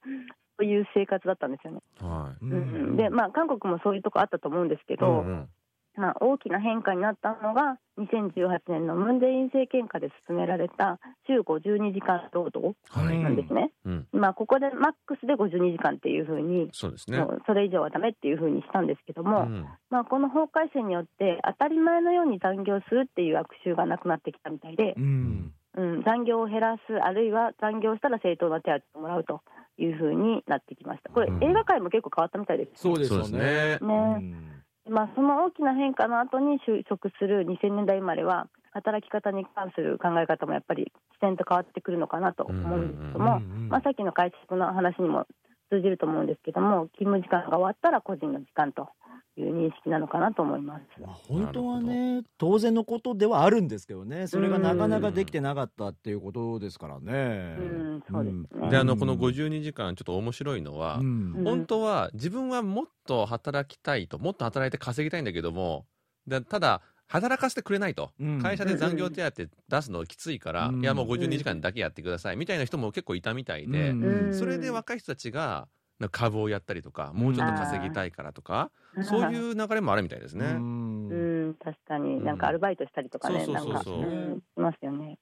[0.57, 1.81] そういう生活だったんですよね。
[2.01, 2.45] はい。
[2.45, 2.97] うん。
[2.97, 5.49] で、まあ、韓国もそういうとこあったと思うんですけど、うんうん
[5.97, 13.17] まあ、大きな変化になったのが2018年のムン・ジェイン政権下で進められた週52時間労働はい。
[13.17, 13.71] なんですね。
[13.83, 14.07] うん。
[14.11, 17.17] まあ、ここでマックスで52時間っていうふうに、そうですね。
[17.17, 19.65] もうそれ以上はダメっていうふうにしたんですけども、うん。
[19.89, 25.53] まあ、この法改正によって当たり前のように残業するっていう悪習がなくなってきたみたいで、うん。
[25.77, 29.41] うん、残業を減らすあるいは残業したら正当な手当をもらうと
[29.77, 31.11] いうふうになってきました。
[31.11, 31.43] これ、うん。
[31.43, 33.25] 映画界も結構変わったみたいですそうですよね。
[33.27, 33.79] すね。
[33.81, 34.56] うん
[34.89, 45.25] まあ、その大きな変化の後に就職する2000年代生まれは働き方に関する考え方もやっぱり自然と変わってくるのかなと思うんですけども、まあ、さっきの会社の話にも
[45.69, 48.89] 通じると思うんですけども勤務時間が終わったら個人の時間と
[49.41, 51.01] いう認識なのかなと思います。
[51.01, 54.27] まあ本当はね当然のことではあるんですけどね。
[54.27, 57.55] それがなかなかできてなかったっていうことですからね。
[57.59, 58.69] うん、そうですね。
[58.69, 61.33] であのこの52時間ちょっと面白いのは、うん。
[61.37, 61.43] うん。
[61.43, 65.85] 本当は自分はもっと働きたいともっと働いて稼ぎたいんだけども
[66.27, 68.41] だただ働かせてくれないと、うん。
[68.41, 70.81] 会社で残業手当出すのきついから、うん。
[70.81, 74.33] いやもう52時間だけやってくださいみたいな人も結構いたみたいで、うん。
[74.33, 75.67] それで若い人たちが
[76.11, 78.71] 株をやったりとかもうちょっと稼ぎたいからとか、
[79.03, 80.45] そういう流れもあるみたいですね。
[80.45, 81.09] うん。
[81.09, 82.23] うん、確かに。
[82.23, 83.89] なんかアルバイトしたりとかね、うんなんか、し
[84.55, 85.17] ますよね。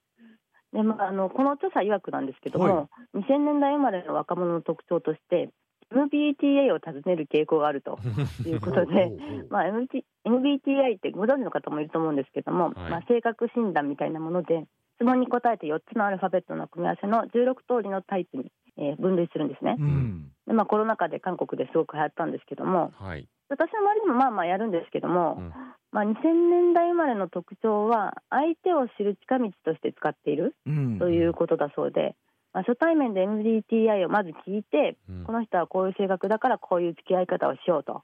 [0.73, 5.49] でまあ、あのこの著者曰くなんですけども、2000年代生まれの若者の特徴として、
[5.91, 7.97] MBTA を尋ねる傾向があると
[8.45, 9.11] いうことで、
[9.49, 12.73] まあ、MT MBTI ってご存知の方もいると思うんですけども、はい。
[12.91, 19.75] まあ、性格診断みたいなもので、質問に答えて4つのアルファベットの組み合わせの16通りのタイプに、えー分類するんですね。
[19.79, 25.53] うんでまあ、コロナ禍で韓国ですごく流行ったんですけども、はい、私の周りにもまあまあやるんですけども、うん。
[25.91, 26.13] まあ、2000
[26.49, 30.99] 年代生まれの特徴は相手を知る近道として使っているうん。
[30.99, 32.15] ということだそうで、
[32.53, 35.23] まあ、初対面で MBTI をまず聞いて、うん。
[35.23, 38.03] この人はこういう性格だからこういう付き合い方をしようと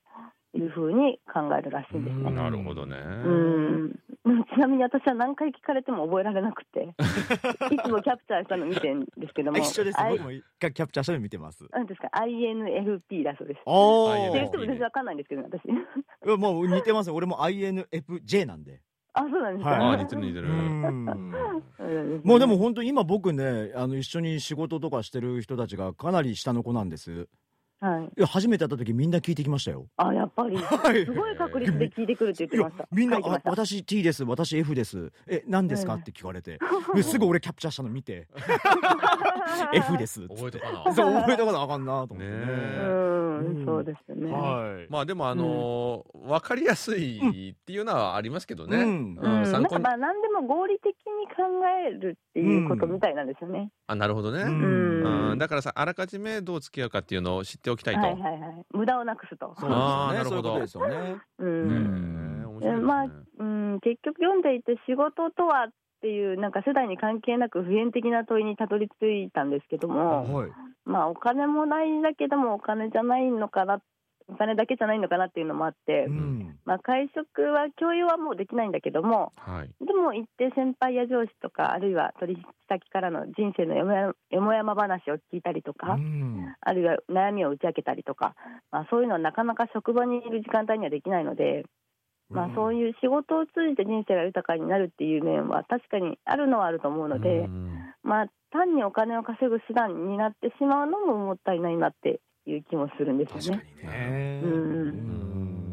[0.53, 2.31] いうふうに考えるらしいんですね。
[2.31, 2.97] なるほどね。
[2.97, 3.99] うん。
[4.53, 6.93] ちなみに私は何回聞かれても覚えられなくて。
[7.73, 9.57] いつもキャプチャーしたの見てるんですけども。
[9.59, 11.65] 一緒です僕もキャキャプチャーしたの見てます。
[11.71, 13.61] なんですか？INFP だそうです。
[13.65, 14.25] あー。
[14.25, 17.11] 知ってる人も全然わかんないんですけどね私あもう似てます。
[17.11, 18.81] 俺も INFJ なんで。
[19.13, 19.79] あそうなんですか、はい。
[19.79, 20.47] ああ似てる似てる。
[22.23, 27.27] もうでも本当今僕ねあの一緒に仕事とかしてる人たちがかなり下の子なんです
[27.81, 29.87] はい、いや初めて会った時みんな聞いてきましたよ。
[29.97, 30.55] あやっぱり。
[30.55, 31.03] はい。
[31.03, 32.87] すごい確率で聞いてくるって言ってました。
[32.91, 34.23] みんなあ私 T です。
[34.23, 35.11] 私 F です。
[35.27, 35.95] え何ですか？
[35.95, 36.01] うん。
[36.01, 36.59] って聞かれて。
[36.93, 38.27] ですぐ俺キャプチャーしたの見て。
[39.73, 40.21] F です。
[40.23, 40.35] っつって。
[40.35, 40.93] 覚えとかな。
[40.93, 42.29] そう覚えとかなあかんなと思ってね。
[42.29, 43.61] ねううん。
[43.63, 44.31] ん、そうですよね。
[44.31, 44.91] はい。
[44.91, 48.77] まあでもあのーわかりやすいっていうのはありますけどね。
[48.77, 48.85] うん。
[48.85, 49.83] うん、なん参考に。
[49.83, 50.93] かまあ何でも合理的に
[51.35, 51.43] 考
[51.87, 53.71] えるっていうことみたいなんですよね。
[53.87, 54.43] あなるほどね。
[54.43, 58.01] ううんんだからさあらかじめどう付き合うかっていうのを知っておきたいと。
[58.01, 58.65] はいはいはい。
[58.73, 59.47] 無駄をなくすと。
[59.47, 62.41] そうですよねあーなるほどそういうことですよねうねん。
[62.43, 62.81] え面白いですね。
[62.81, 63.05] まあ
[63.39, 65.69] うん、結局読んでいて仕事とはっ
[66.01, 70.51] ていうなんか世代に関係なく普遍的な問いにたどり着いたんですけども、はい
[70.83, 73.81] まあお金も大事だけどもお金じゃないのかな、
[74.31, 76.57] お金だけじゃないのかなっていうのもあって、うん。
[76.65, 79.85] まあ会食は共有はもうできないんだけども、はい。
[79.85, 86.55] でも一定先輩や上司とかあるいは取引先からの人生のよもやよもやま話を聞いたりとか、うん。
[86.61, 88.35] あるいは悩みを打ち明けたりとか、
[88.71, 91.65] まあ、そういうのはなかなか職場にいる時間帯にはできないので、
[92.29, 97.77] まあ、そういう仕事を通じて人生が豊かになるっていう面は確かにあるのはあると思うので、うん。
[98.03, 103.63] まあ、単にお金を稼ぐ手段になってしまうのももったいないなっていう気もするんですよね。
[103.83, 104.41] ね。
[104.43, 104.51] うん。
[104.51, 104.55] う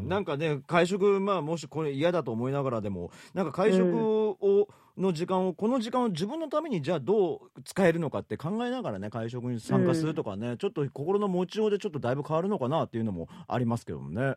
[0.05, 0.07] ん。
[0.07, 14.35] なんかね会食まあもしこれ嫌だと思いながらでもなんか会食を、の時間をこの時間を自分のためにじゃあどう使えるのかって考えながらね会食に参加するとかね、ちょっと心の持ちようでちょっとだいぶ変わるのかなっていうのもありますけどもね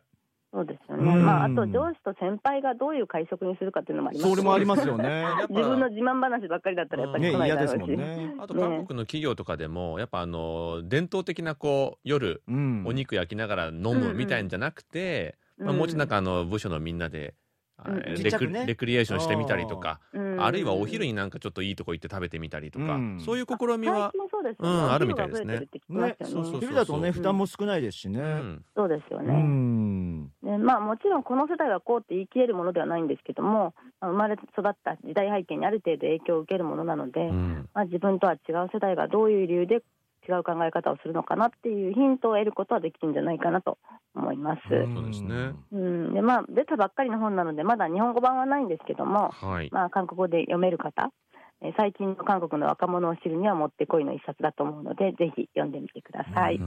[0.53, 1.25] そうですよね、うん。
[1.25, 5.25] まあ、あと上司と先輩がどういう会食にするかっていうのもありますそれもありますよね。
[5.49, 8.35] 自分の自慢話ばっかりだったらやっぱりね来ない嫌ですだろうし、もんね。
[8.37, 12.83] あと韓国の企業とかでもやっぱあの伝統的なこう夜うん。
[12.85, 17.42] お肉焼きながら飲むみたいんじゃなくて、まあ、もうちょっとなんかあの部署のみんなで、あうん
[17.85, 20.41] レクレクリエーションしてみたりとか、うん。
[20.43, 23.19] あるいはお昼になんかちょっといいとこ行って食べてみたりとか、うん。
[23.19, 24.13] そういう試みは
[24.59, 25.67] うんあるみたいですね。
[25.89, 26.15] ね。
[26.19, 28.19] そうそうそう昼だとね負担も少ないですしね。
[28.19, 28.65] うん。
[28.75, 30.27] そうですようね、ん。
[30.43, 37.69] でまあ、もちろんこの世代はこうって言い切れるものではないんですけども、まあ生まれ育った時代背景にある程度影響を受けるものなので、うん。
[37.73, 39.81] まあ、自分とは違う世代がどういう理由で
[40.27, 43.77] 違う考え方をするのかなっていうヒントを得ることはできるんじゃないかなと
[44.15, 44.61] 思います。
[44.93, 45.53] そうですね。
[45.71, 46.13] うん。
[46.13, 51.32] でまあ、出たばっかりの本なのでまだ日本語版はないんですけども、はい、まあ、韓国語で読める方、えー
[51.77, 56.59] 最近の韓国の若者を知るにはもってこいの一冊だと思うのでぜひ読んでみてください。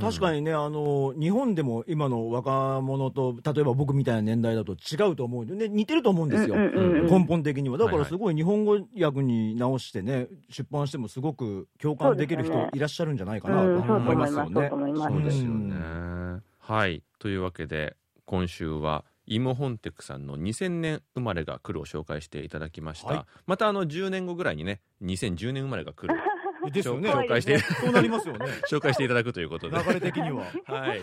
[0.00, 5.44] 確かにねあの日本でも今の若者と例えば僕みたいな年代だと違うと思う。
[5.44, 7.78] ね、似てると思うんですよ、根本的には。
[7.78, 14.68] だからすごい日本語訳に直してね出版してもすごく共感できる人いらっしゃるんじゃないかなと思いますよね。
[14.68, 16.40] そうですようね。
[16.58, 17.02] はい。
[17.18, 23.08] というわけで、今週は、イモホンテクさんの2000年生まれが来るを紹介していただきました。
[23.08, 26.20] はいまたあの10年後ぐらいにね、2010年生まれが来る、
[26.72, 27.10] ですよね。
[27.10, 28.46] 紹介して、そうなりますよね。
[28.70, 29.76] 紹介していただくということで。
[29.76, 30.44] 流れ的には。
[30.66, 31.02] はい。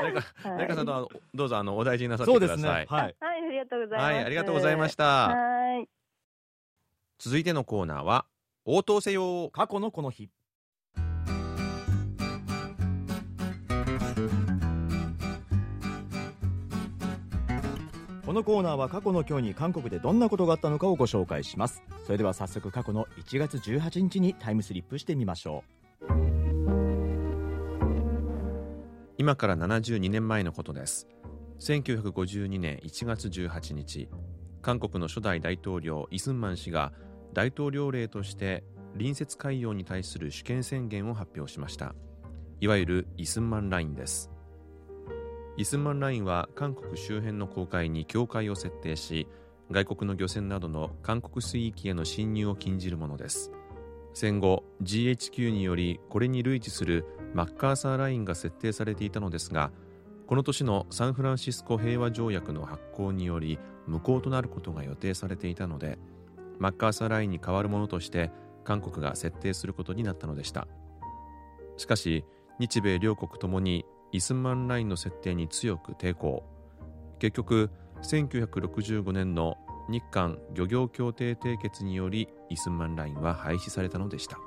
[0.00, 2.80] 誰か、はい誰かさんどうぞあのお大事になさってそうですください。。
[2.80, 3.16] ねはい。
[3.20, 4.02] はい、ありがとうございます。
[4.02, 5.04] はい、ありがとうございました。
[5.28, 5.88] はい。
[7.18, 8.26] 続いてのコーナーは、
[8.64, 10.30] 応答せよ過去のこの日。
[18.32, 21.82] このコーナーは過去の今日に韓国でどんなことがあったのかをご紹介します。
[22.06, 25.64] それでは早速過去の1月18日にタイムスリップしてみましょ
[26.00, 26.04] う。
[29.18, 31.08] 今から72年前のことです。
[31.60, 34.08] 1952年1月18日
[34.62, 36.94] 韓国の初代大統領イスンマン氏が
[37.34, 38.64] 大統領令として
[38.94, 41.94] 隣接海洋に対する主権宣言を発表しました。
[42.60, 44.31] いわゆるイスンマンラインです。
[45.58, 49.28] イスマンラインは韓国周辺の航海に境界を設定し
[49.70, 53.52] 外国の漁船などの韓国水域への侵入を禁じるものです。
[54.14, 59.70] 戦後 GHQ によりこれに類似するマッカーサーラインが設定されていたのですが
[60.26, 65.98] この年のサンフランシスコ平和条約の発効により無効となることが予定されていたので
[66.58, 68.30] マッカーサーラインに代わるものとして
[68.64, 70.66] 韓国が設定することになったのでした。
[71.76, 72.24] しかし
[72.58, 76.44] 日米両国ともにイスマンラインの設定に強く抵抗。
[77.18, 77.70] 結局
[78.02, 79.56] 1965年の
[79.88, 84.38] 日韓漁業協定締結によりイスマンラインは廃止されたのでした。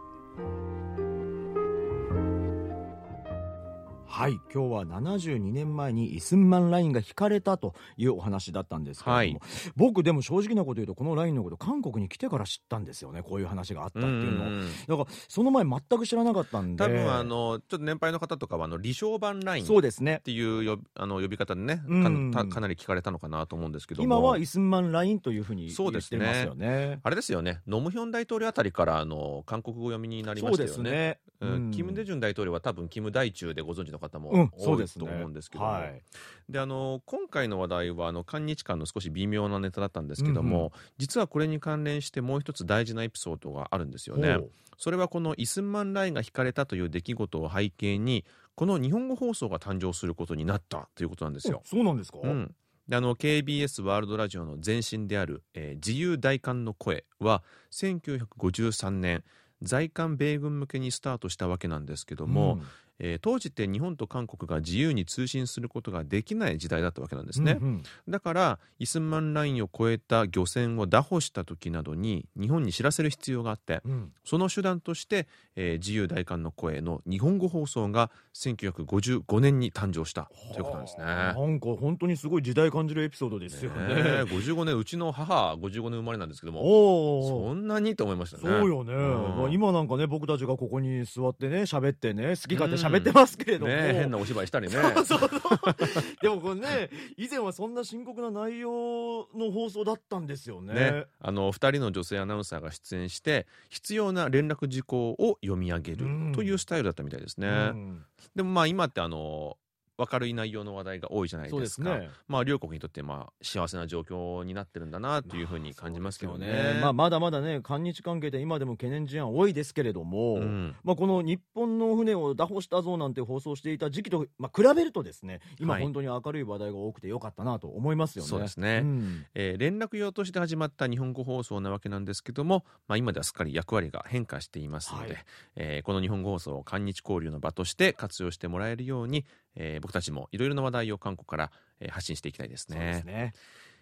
[4.07, 9.51] はい今日は72年前にイスンマンラインが引かれたというお話だったんですけれども、はい。
[9.75, 13.23] 僕でも正直なこと言うとこのラインのこと韓国に来てから知ったんですよね。
[13.23, 14.97] こういう話があったっていうのを。
[14.99, 16.83] だからその前全く知らなかったんで。
[16.83, 20.21] 多分あのちょっと年配の方とかはあの離床版ラインっそうですね。
[20.23, 22.31] ていうよあの呼び方でねうん。
[22.31, 24.05] かたかなり聞かれたのかなと思うんですけども。
[24.05, 26.19] 今はイスンマンラインというふうにそうですね。
[26.19, 26.99] 言ってますよね。
[27.03, 27.61] あれですよね。
[27.67, 30.73] ノムヒョン大統領あたりからあの韓国語読みになりましたよね。
[30.73, 31.49] ですね、うん。
[31.49, 31.71] うん。
[31.71, 35.05] キム・デジュン大統領は多分キム大中でご存知の方もうん多いそうですね。
[35.05, 36.01] と思うんですけども、はい。
[36.49, 44.37] であの今回の話題はあの韓日間の少し微妙なネタだったんですけども、うんう実はこれに関連してもう一つ大事なエピソードがあるんですよね。
[44.77, 51.61] それはこのイスンマンラインが引かれたという出来事を背景にこの日本語放送が誕生することになったということなんですよ。
[51.65, 52.53] そうなんですか、うん、
[52.87, 59.23] であの KBS ワールドラジオの前身である、えー自由大韓の声は1953年
[59.61, 62.59] 在韓米軍向けにスタートしたわけなんですけども、
[62.99, 67.83] えー当時って日本と韓国が自由に通信することができない時代だったわけなんですね、うんうん。
[68.07, 74.11] だからイスンマンラインを越えた漁船を拿捕した時などに日本に知らせる必要があってうん。
[74.23, 81.05] その手段として、えー自由大韓の声の日本語放送が1955年に誕生したということなんですね。
[81.05, 83.87] なんか本当にすごい時代感じるエピソードですよね。
[83.87, 88.43] ねえ55年うちの母55年生まれなんですけどもおおそんなにと思いましたね。
[88.43, 89.37] そうよね、ん。
[89.37, 94.75] まあ、今なんかね僕たちがここに座ってね喋ってね好き勝手喋ってますけれども、ねえ変なお芝居したりね。
[96.21, 100.73] でもこれね以前はそんな深刻な内容の放送だったんですよね。
[100.73, 106.31] ねあの2人の女性アナウンサーが出演して必要な連絡事項を読み上げるうん。
[106.33, 108.05] というスタイルだったみたいですね、うん。
[108.35, 109.57] でもまあ今ってあの
[109.97, 111.59] 明るい内容の話題が多いじゃないでか。
[111.59, 112.09] ですすね。
[112.27, 120.75] まあ両国にとってまあ幸せな状況になってるんだなというふうに感じますけどね,、まあ、まだまだね韓日関係で今でも懸念事案多いですけれども、うん。
[120.83, 125.83] まあ、この日本の船を拿捕したぞなんて放送していた時期と、まあ、比べるとですね今はい。
[125.83, 128.29] 本当に明るい話題が多くてよかったなと思いますよね。
[128.29, 128.81] そうですね。
[128.81, 129.25] ん。
[129.33, 135.25] えー連絡用として始まった日本語放送なわけなんですけども、まあ、今ではすっかり役割が変化していますので、はい。
[135.55, 139.25] えーこの日本語放送を韓日交流の場として活用してもらえるように、
[139.55, 143.33] えー僕たちもいろいろな話題を韓国から、えー発信していきたいですそうでねすね。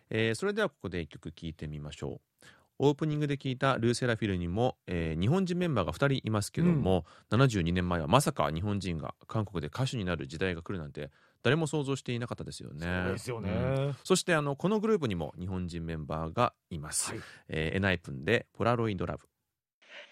[0.10, 2.46] えーそれではここで一曲聴いてみましょう。
[2.80, 11.12] オープニングで聞いたルーセラフィルにも、えー日本人メンバーが2人いますけども、72年前はまさか日本人が韓国で歌手になる時代が来るなんて
[11.44, 12.86] 誰も想像していなかったですよね。
[13.06, 13.54] そうですよね、う
[13.92, 13.96] ん。
[14.04, 17.12] そしてあのこのグループにも日本人メンバーがいます。
[17.12, 17.22] はい。
[17.50, 19.28] えーエナイプンでポラロイドラブ。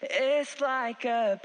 [0.00, 1.38] It's like a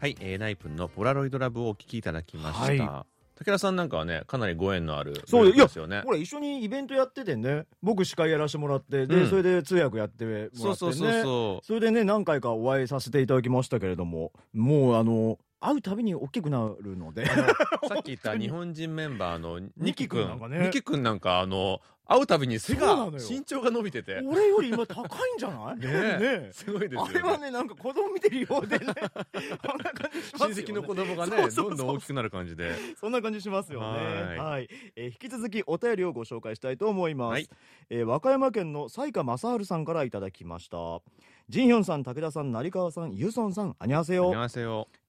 [0.00, 2.84] はい、えーエナイプンのポラロイドラブをお聴きいただきました。
[2.84, 6.02] は武田さんなんかはねかなりご縁のあるそうですよね。
[6.04, 7.64] ほら一緒にイベントやっててね。
[7.82, 9.28] 僕司会やらせてもらってで、うん。
[9.28, 10.62] それで通訳やってもらってね。
[10.62, 11.66] そうそうそうそう。
[11.66, 17.26] それでね何回かお会いさせていただきましたけれどももうあの会うたびに大きくなるので。
[17.26, 17.34] さ
[17.98, 20.28] っき言った日本人メンバーのニキ君。
[20.62, 21.80] ニキ君なんかあの
[22.10, 24.22] 会うたびに背が身長が伸びてて。
[24.24, 25.78] 俺より今高いんじゃない？
[25.78, 28.86] ねすごいですよ、ね、あれはねなんか子供見てるようでね。
[29.62, 32.74] こんな感じしますよ、ね、親戚の子供がねどんどん大きくなる感じで。
[32.98, 33.86] そんな感じしますよね。
[33.86, 34.38] はい。
[34.38, 37.48] はえー、引き続きお便りをご紹介したいと思います、はい、
[37.90, 40.78] えー、和歌山県の西川正治さんからいただきました。
[41.48, 44.32] ジンヒョンさん、武田さん、成川さん、ユソンさん、あにゃせよ。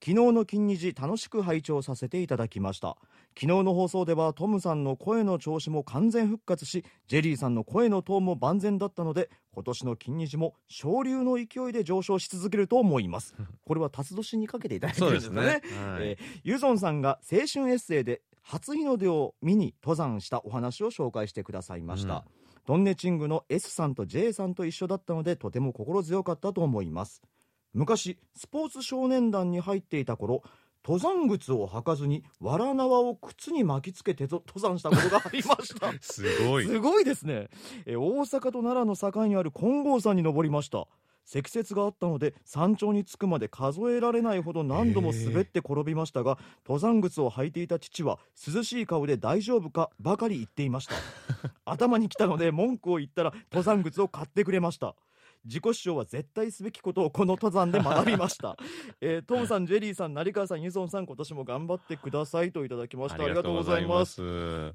[0.02, 2.96] 昨日の金日、楽しく拝聴させていただきました。
[3.34, 13.34] 昨日の放送ではトムさんの声の調子も完全復活しジェリーさんの声のトーンも万全だったので今年の金日も昇竜の勢いで上昇し続けると思います。
[13.64, 15.42] これは辰年にかけていただいてるんですよね。
[15.42, 15.46] ね。
[15.48, 15.62] はい。
[15.62, 22.22] えーユゾンさんが青春エッセイで初日の出を見に登山したお話を紹介してくださいました、うん。
[22.64, 27.22] トンネチングの S さんと J さんと一緒だったのでとても心強かったと思います。
[27.72, 30.42] 昔スポーツ少年団に入っていた頃
[30.84, 35.92] 登山靴を履かずにわら縄を靴に巻きつけてと登山したことがありました。
[36.00, 36.66] すごい。
[36.66, 37.48] すごいですね。
[37.86, 40.86] え大阪と奈良の境にある金剛山に登りました。
[41.24, 48.18] 積雪があったので山頂に着くまで数えられないほど何度も滑って転びましたが登山靴を履いていた父は
[48.52, 50.94] 涼しい顔で大丈夫かばかり言っていました。
[51.64, 54.96] 頭に来たので文句を言ったら登山靴を買ってくれました
[55.44, 58.56] 自己主張は絶対すべきことをこの登山で学びました、
[59.00, 64.14] えートムさんジェリーさん成川さんユソンさん今年も頑張ってくださいといただきましたありがとうございます。
[64.14, 64.22] す。
[64.22, 64.24] い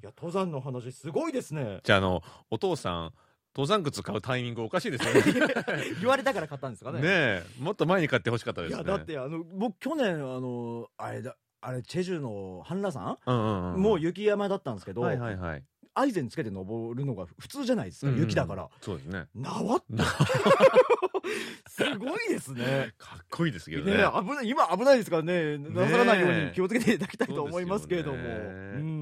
[0.02, 1.82] や登山の話すごいですね。
[1.84, 3.14] じゃああのお父さん
[3.56, 5.22] 登山靴買うタイミングおかしいですよね。
[6.02, 7.00] 言われたから買ったんですかね。
[7.00, 8.84] ねえもっと前に買ってほしかったですね。
[8.84, 13.82] いやだってあの僕去年あのあれだあれチェジュの半羅山、うんうんうん。
[13.82, 15.64] もう雪山だったんですけど、はいはいはい
[15.96, 18.16] アイゼンつけて登るのが普通じゃないですか、うん。
[18.16, 18.68] うん雪だから。
[18.82, 19.26] そうですね。
[19.34, 20.04] 縄って。
[21.68, 22.94] すごいですね。
[22.98, 23.98] かっこいいですけどね。
[23.98, 25.58] ね危ない今危ないですからね。
[25.58, 28.95] なさらないように気をつけていただきたいと思いますけれども、うん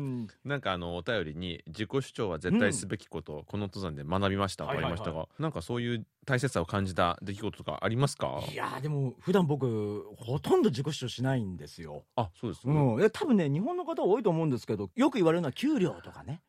[0.46, 8.42] なんかあのお便りに自己主張は絶対すべきことをこの登山で学びましたとありましたはいがなんかそういう大切さを感じた出来事とかありますか？
[8.50, 12.06] いやーでも普段僕ほとんど自己主張しないんですよ。
[12.16, 16.42] あそうですうん、いや多分ね日本の方多いと思うんですけどよく言われるのは給料とかね。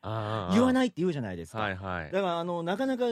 [0.52, 2.12] 言わいないって言うじゃないですか、はいはい。
[2.12, 3.04] だからあのなかなか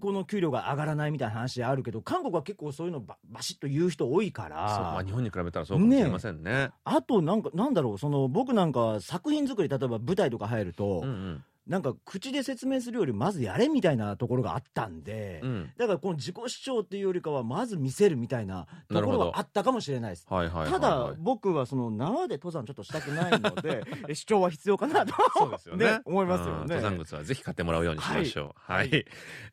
[0.00, 4.56] この給料が上がらないみたいな話あるけど韓国は結構そういうのババシッと言う人多いから。
[4.56, 6.70] まあ日本に比べたらそうかもしれませんね。
[6.84, 15.72] あとなんかなんだろうその僕なんか作品作り例えば舞台とか入ると、うんうんなんか口で説明するよりまずやれみたいなところがあったんで、うん。
[15.76, 20.26] だからこの自己主張っていうよりかはまず見せるみたいなところはあったかもしれないです。
[20.28, 26.00] はいはいはいはいただ僕はその縄で登山ちょっとしたくないので え主張は必要かなとそうですよね。
[26.04, 26.60] 思いますよね。
[26.60, 26.68] うん。
[26.68, 28.72] 登山靴はぜひ買ってもらうようにしましょう。
[28.72, 28.88] は、はい。
[28.88, 29.04] い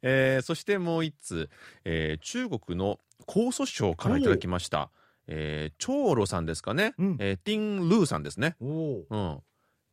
[0.03, 1.49] えーそしてもう一つ、
[1.83, 4.91] えー中国の江蘇省からいただきました。
[5.25, 7.17] えー長路さんですかね、うん。
[7.19, 8.55] えーティン・ルーさんですね。
[8.59, 9.39] おおうん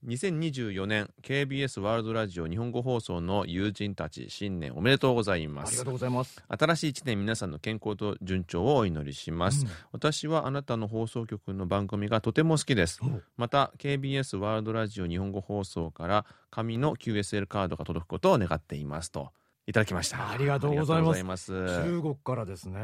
[0.07, 5.69] 2024年 KBS ワールドラジオ日本語放送の友人たち新年おめでとうございます。
[5.69, 6.43] ありがとうございます。
[6.49, 9.71] 新しい一年皆さんの健康と順調をお祈りします、うん。
[9.93, 12.99] 私はあなたの放送局の番組がとても好きです。
[13.03, 19.33] おまた KBS ワールドラジオ日本語放送から紙の QSL カードが届くことを願っていますと
[19.71, 22.81] いただきましたありがとうございます中国からですね。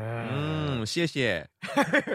[0.78, 1.50] うんシエシエ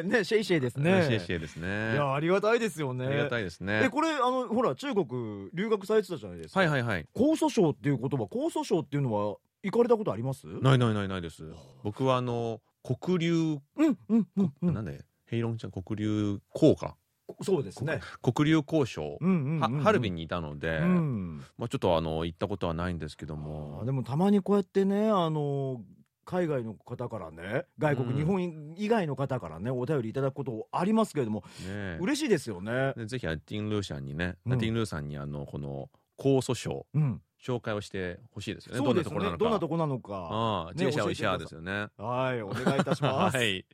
[0.06, 1.06] ねシェイシェイですね。
[1.10, 3.06] シエシエですいねやありがたいですよね。
[3.06, 6.62] ありがたいですえねこれあのほら中国留学されてたじゃないですか。
[6.62, 10.48] はいはいはい江蘇省っていう言葉江蘇省っていうのは行かれたことあります？
[10.48, 11.44] ないないないないです
[11.84, 12.62] 僕はあの
[13.04, 14.74] 黒竜、うんうんうんうん。
[14.74, 16.96] なんでヘイロンちゃん黒竜校か
[17.42, 18.02] そうですね。
[18.22, 21.44] 黒竜交渉、うんうんうんうんはハルビンにいたので、うん。
[21.58, 25.82] まあ、ちょっとあの行ったことはないんですけどもでもたまにこうやってねあの
[26.26, 32.94] 海外の方からね外国、うん日本以外の方からねお便りいただくことありますけれどもね嬉しいですよね。
[33.06, 37.22] ぜひあティン・ルーシャンにね、うんティン・ルーさんにあのこの江蘇省うん。
[37.44, 39.16] 紹介をしてほしいですよねそうですね。
[39.16, 40.30] どんなところなのかどんなとこなのか。
[40.32, 41.88] ああ、ジェイシャオイシャーですよね。
[41.98, 43.38] はいお願いいたします。
[43.38, 43.66] はい。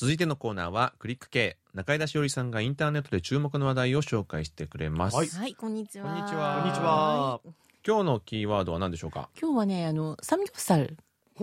[0.00, 6.06] 続いてのコーナーはクリック系中井田しおりさんがインターネットで注目の話題を紹介してくれます、はいはい、こんにちは。
[6.06, 7.40] こんにちはこんにちは。
[7.86, 9.28] 今日のキーワードは何でしょうか？
[9.38, 10.96] 今日はね、あの、サムギョプサル。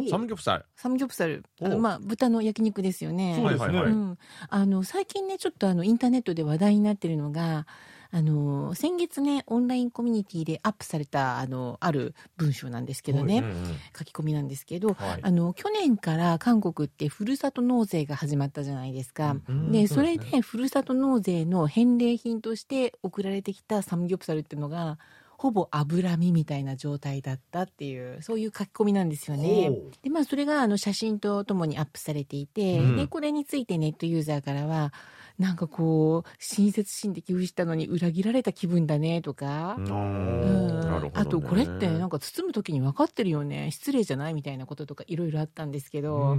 [0.09, 1.43] サムギョプサルサムギョプサル。
[1.61, 3.35] あまあ、豚の焼肉ですよね。
[3.39, 3.77] そうですね。
[3.77, 4.17] うん。
[4.49, 7.67] あの、最近ね、ちょっとあの、インターネットで話題になってるのが、
[8.11, 15.19] あの先月ねオンラインコミュニティでアップされたあのある文章なんですけどね、うんうん書き込みなんですけど、はい。
[15.21, 19.37] あの去年から韓国ってふるさと納税が始まったじゃないですか。
[19.47, 24.99] うんでそれでふるさと納税の返礼品として送られてきたサムギョプサルっていうのが
[25.37, 29.71] ほぼ脂身みたいな状態だったっていうそういう書き込みなんですよね。
[30.01, 32.97] でまあそれがあの写真とともにアップされていて、うん。
[32.97, 34.93] でこれについてネットユーザーからは
[35.39, 39.75] なんかこう親切心で寄付したのに裏切られた気分だねとか。
[39.77, 39.85] うん。
[39.85, 40.79] うん。
[40.79, 41.11] なるほどね。
[41.13, 43.69] あとこれってなんか包む時に分かってるよね。
[43.71, 46.37] 失礼じゃないみたいなこととかいろいろあったんですけど、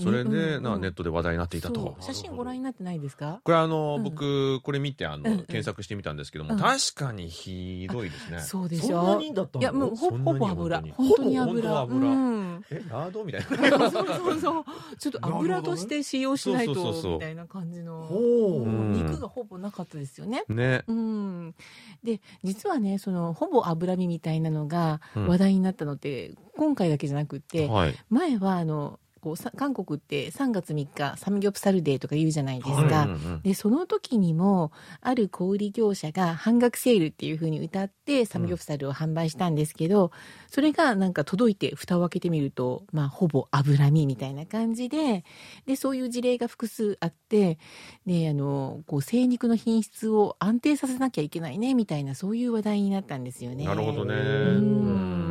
[0.00, 2.02] それでうんなネットで話題になっていたそとう。
[2.02, 3.40] 写真ご覧になってないですか？
[3.42, 4.04] これあの、うん。
[4.04, 6.60] 僕これ見てあの、検索してみたんですけども、うん。
[6.60, 8.40] 確かにひどいですね。
[8.40, 9.62] そうでしそんなょにだったの？
[9.62, 10.80] いやもうほぼ油。
[10.96, 11.38] 本当に。
[11.38, 11.70] 油。
[11.80, 12.10] ほぼ本当油。
[12.12, 12.64] うん。
[12.70, 13.24] えラード？
[13.24, 13.90] みたいな。
[13.90, 14.64] そうそうそう。
[14.98, 20.44] ちょっと油として使用しないとみたいな感じの肉がほぼなかったですよね。
[20.48, 20.84] ね。
[20.86, 21.54] うん、
[22.04, 25.26] で実はねそのほぼ脂身みたいなのがうん。
[25.28, 27.94] 話題になったのって、今回だけじゃなくってはい。
[28.10, 33.04] 前はあのこうさ韓国って3月3日サムギョプサルデーとか言うじゃないですか。
[33.04, 33.40] うんうんうん。
[33.42, 40.10] でその時にもある小売業者が半額セールっていう風に歌ってサムギョプサルを販売したんですけど、
[40.50, 45.24] それがなんか届いて蓋を開けてみると、まあ、ほぼ脂身みたいな感じで
[45.66, 47.58] でそういう事例が複数あって
[48.06, 53.64] であのこう精肉の品質を安定させなきゃいけないねみたいなそういう話題になったんですよね。
[53.66, 54.14] なるほどね。
[54.14, 55.21] ううんん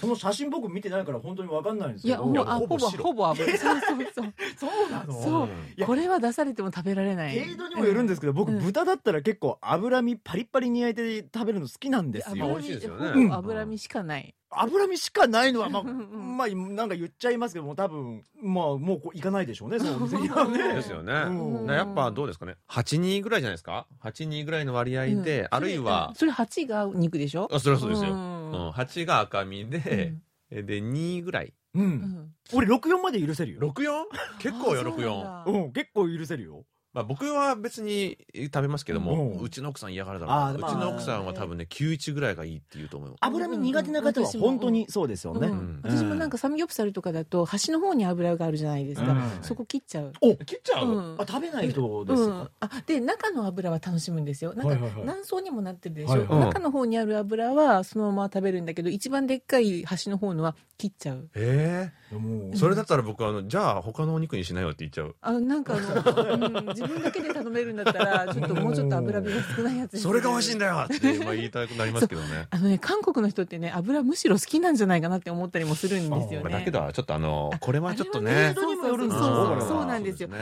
[0.00, 2.24] その写真僕見てないから本当にわかんないんですけど。
[2.32, 3.46] いやもうあほぼほぼ油。
[3.58, 4.34] そうそうそう。
[4.56, 5.12] そうなの？
[5.22, 5.48] そう。
[5.76, 5.86] いや。
[5.86, 7.38] これは出されても食べられない。
[7.38, 8.58] 程度にもよるんですけど、僕、うん。
[8.62, 13.30] 豚だったら結構脂身パリッパリに焼いて食べるの好きなんです油よ美味しいですよね。
[13.32, 16.36] 脂身しかない、脂身しかないのは まあ、うんうん。
[16.36, 20.74] まあなんか言っちゃいますけども多分まあもうこう行かないでしょうね そのお店にはね。
[20.74, 21.66] ですよね、うん。
[21.66, 22.56] なやっぱどうですかね。
[22.68, 25.48] 82ぐらいじゃないですか？82ぐらいの割合で、うん。
[25.50, 27.48] あるいはそれ8が肉でしょ？
[27.52, 28.18] あそれはそうですよ、ううん。
[28.20, 30.14] ん8が赤身で、
[30.50, 31.52] えで2ぐらい。
[31.74, 32.34] うん、うん。
[32.54, 33.60] 俺64まで許せるよ。
[33.60, 34.04] 64?
[34.38, 35.44] 結構よあそうなん64だ。
[35.46, 36.64] うん結構許せるよ
[36.96, 39.42] まあ、僕は別に食べますけども、うん。
[39.42, 40.66] うちの奥さん嫌がるだろうな。
[40.66, 43.14] うちの奥さんは多分ね91ぐらいがいいって言うと思う。
[43.20, 45.56] 脂身苦手な方は本当にそうですよね、うん。
[45.56, 45.80] ん。
[45.84, 49.30] 私もなんかサムギョプサルとかだと端の方に油があるじゃないですか、うん。
[49.42, 50.12] そこ切っちゃう。
[50.22, 51.16] お切っちゃう、うん。
[51.18, 54.54] あ食べない人ですか、うん、あで中の油は楽しむんですよ。
[54.54, 56.40] なんか何層にもなってるでしょ、はいはい。
[56.46, 61.28] 中の方にある油はそのまま食べるんだけど一番でっかい端の方のは切っちゃう。
[61.34, 65.16] えもうえそれだったら僕あのじゃあ他のお肉にしないよって言っちゃう。
[65.22, 70.00] あなんかあの、うん、自分だけで頼めるんだったらちょっともうちょっと油身が少ないやつに。
[70.00, 72.46] それが美味しいんだだよって、まあ、言いたくなりますけどね。
[72.50, 76.50] あのね韓国の人ってね油むしろ好きなんじゃないかなって思ったりもするんですよね。
[76.50, 80.28] まあだけどちょっとあのこれはちょっとあねそうそうそうよそうなんですよ。
[80.28, 80.36] ね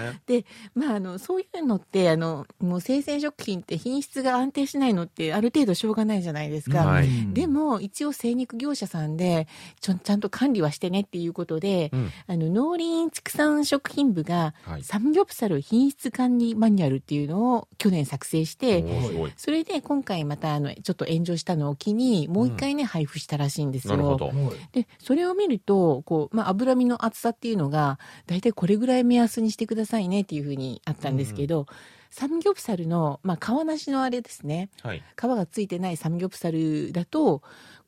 [0.75, 6.79] まあ、あのそういうのってあのもう生鮮食品って品質が安定しないのってある程度しょうがないじゃないですか。
[6.79, 7.09] はい。
[7.33, 9.47] でも一応精肉業者さんで
[9.81, 12.11] ちょちゃんと管理はしてねっていうことで、うん。
[12.27, 14.83] あの農林畜産食品部がはい。
[14.83, 19.33] サムギョプサル品質管理マニュアルっていうのを去年作成して、おーすごい。
[19.37, 23.97] それで今回またあのちょっと炎上したのを機にもう一回ね、配布したらしいんですよ。
[23.97, 24.33] なるほど。
[24.73, 31.67] でそれを見るとこう、まあ、脂身の厚さっていうのが大体これぐらい目安にしてくださいねっていうふうにあったんですけど、
[32.11, 34.71] サムギョプサルの、まあ、皮なしのあれですね。
[34.83, 35.03] はい。
[35.17, 37.43] 皮がついてないサムギョプサルだと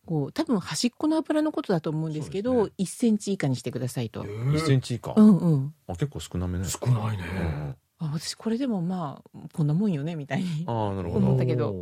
[0.07, 4.23] こう多分端っこの油のことだと思うんですけどそう1センチ以下にしてくださいと。
[4.23, 5.75] 1センチ以下、うんうん。
[5.89, 6.65] あ結構少なめね。
[6.67, 11.27] 少ないね、うんあ私これでもまあこんなもんよねみたいにああなるほど。
[11.27, 11.75] 思ったけど。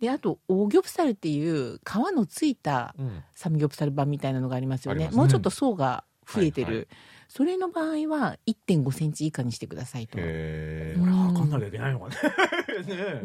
[0.00, 1.80] であとオーギョプサルっていう皮
[2.14, 3.22] のついたうん。
[3.34, 5.04] サムギョプサル版みたいなのがありますよね。
[5.06, 6.86] ありますもうちょっと層が増えてる、はいはい
[7.34, 10.18] それの場合は1 5センチ以下にしてくださいと。
[10.18, 12.16] へえうん測んなきゃいけないのかね。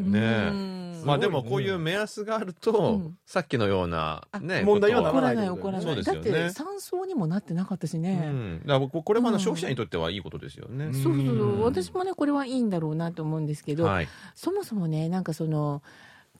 [0.00, 3.18] ねねまあでもこういう目安があると、うん。
[3.26, 6.30] さっきのようなあね問題にはならない怒らない、そうですよね。
[6.30, 10.86] だって3層にもなってなかったしうね、ん、だからここれも消費者にとってはいいことですよね。
[10.86, 10.94] うん。
[10.94, 11.36] そうそうそう。
[11.36, 15.82] うん私もねこれはいいんだろうなと思うんですけど、はい、そもそもねなんかその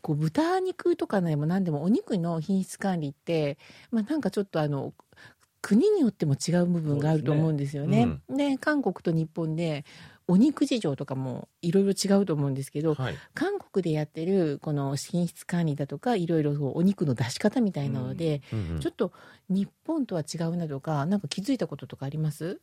[0.00, 3.58] こう豚肉とかでも何でもお肉の品質管理って、
[3.90, 4.94] まあ、なんかちょっとあの
[5.60, 8.20] 国によっても違う部分があると思うんですよね。
[8.28, 9.84] で韓国と日本で
[10.30, 19.12] お肉事情とかもいろいろ違うと思うんですけど、はい、韓国でやってるこの品質管理だとかいろいろお肉の出し方みたいなので、うんうんちょっと
[19.48, 22.60] 日本とは違うなとかなんか気づいたこととかあります？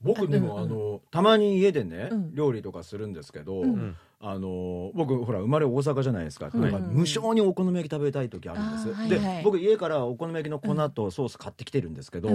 [0.00, 2.34] 僕でもうんあのたまに家でね、うん。
[2.34, 3.62] 料理とかするんですけど、
[4.20, 6.58] あの僕ほら生まれ大阪じゃないですか、はい。
[6.58, 12.30] なんか無性にお好み焼き食べたい時あるんです、で、はい僕家からお好み焼きの粉とソース買ってきてるんですけど、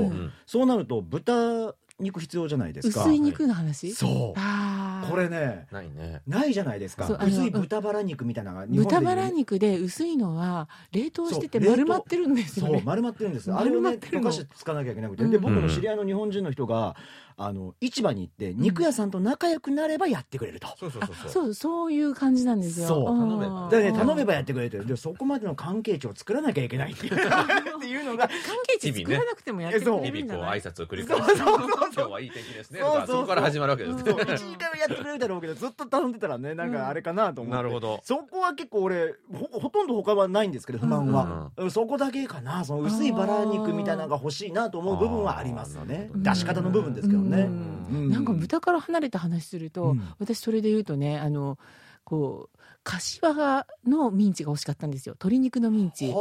[0.45, 3.01] そうなると豚肉必要じゃないですか。
[3.01, 4.39] 薄い肉の話、そう。
[4.39, 6.21] あこれねないね。
[6.25, 7.07] ないじゃないですか。
[7.21, 12.77] 薄い豚バラ肉みたいなのが日本で豚バラ肉で薄いのは冷凍してて丸まってるんですよね。
[12.77, 13.51] そう丸まってるんです。
[13.51, 14.23] あれをね丸まってるの。
[14.23, 16.95] 溶かしてつかなきゃいけなくて、うんで僕の知り合いの日本人の人が
[17.37, 21.29] あの市場に行って肉屋さんと仲良くなればやってくれると、そうそうそうそう。
[21.29, 22.87] そうそういう感じなんですよ。
[22.87, 23.67] そう頼めば。
[23.67, 32.79] んでね頼めばやってくれてるでそこまでの関係値を作らなきゃいけないっていうっていうのが関係値作らなくてもやってくれ日々こうるんじゃない挨拶を繰り返して今日はいい天気ですね。
[32.79, 33.07] そうそうそう。
[33.07, 37.99] そこから始まるわけですそうね1時間はやってくれるだろうけどずっと頼んでたらねなんかあれかなと思って、なるほど。
[38.03, 42.63] そこは結構俺ほほとんど他はないんですけど不満は、そこだけかな。
[42.65, 47.87] その薄いバラ肉みたいなのが欲しいなと思う部分はありますよね出し方の部分ですけどね、うん。
[47.91, 48.09] うん。
[48.09, 50.07] なんか豚から離れた話すると、うん。
[50.19, 51.57] 私それで言うとねあの
[52.03, 55.13] こう柏のミンチが欲しかったんですよ。
[55.13, 56.13] 鶏肉のミンチ。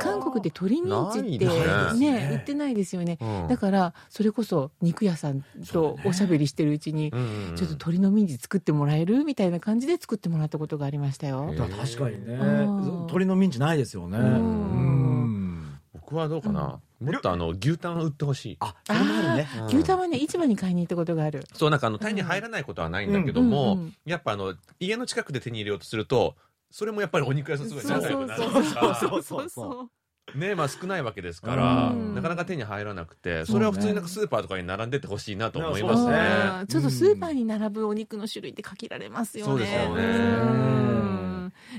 [0.00, 1.46] 韓国で鶏ミンチって
[1.98, 2.12] ね。
[2.12, 3.18] ね売ってないですよね。
[3.20, 3.48] うん。
[3.48, 11.52] だからそれこそ肉屋さんとおしゃべりしてるうちにちょっと鶏のミンチ作ってもらえるみたいな感じで作ってもらったことがありましたよ。
[11.56, 12.34] 確かにね。
[12.34, 12.82] うん。
[13.00, 14.18] 鶏のミンチないですよね。
[15.92, 21.44] 僕はどうかなもっとあの牛タン売ってほしいあそれもあるねうん牛タンはね市場に買いに行ったことがある。
[21.54, 26.34] そうなんかあの手に入らないことはないんだけども、うんうんやっぱあの家の近くで手に入れようとすると
[26.70, 29.88] それもやっぱりお肉屋さんすごいそう仲良くなるそうからそうそうそ
[30.34, 36.66] うねまあ少ないわけですから、うんなかなか手に入らなくてそれは普通になんかスーパーとかに並んでってほしいなと思いますね。
[36.68, 39.50] ちょっとスーパーに並ぶお肉の種類って限られますよね。
[39.50, 41.07] そうですよねうん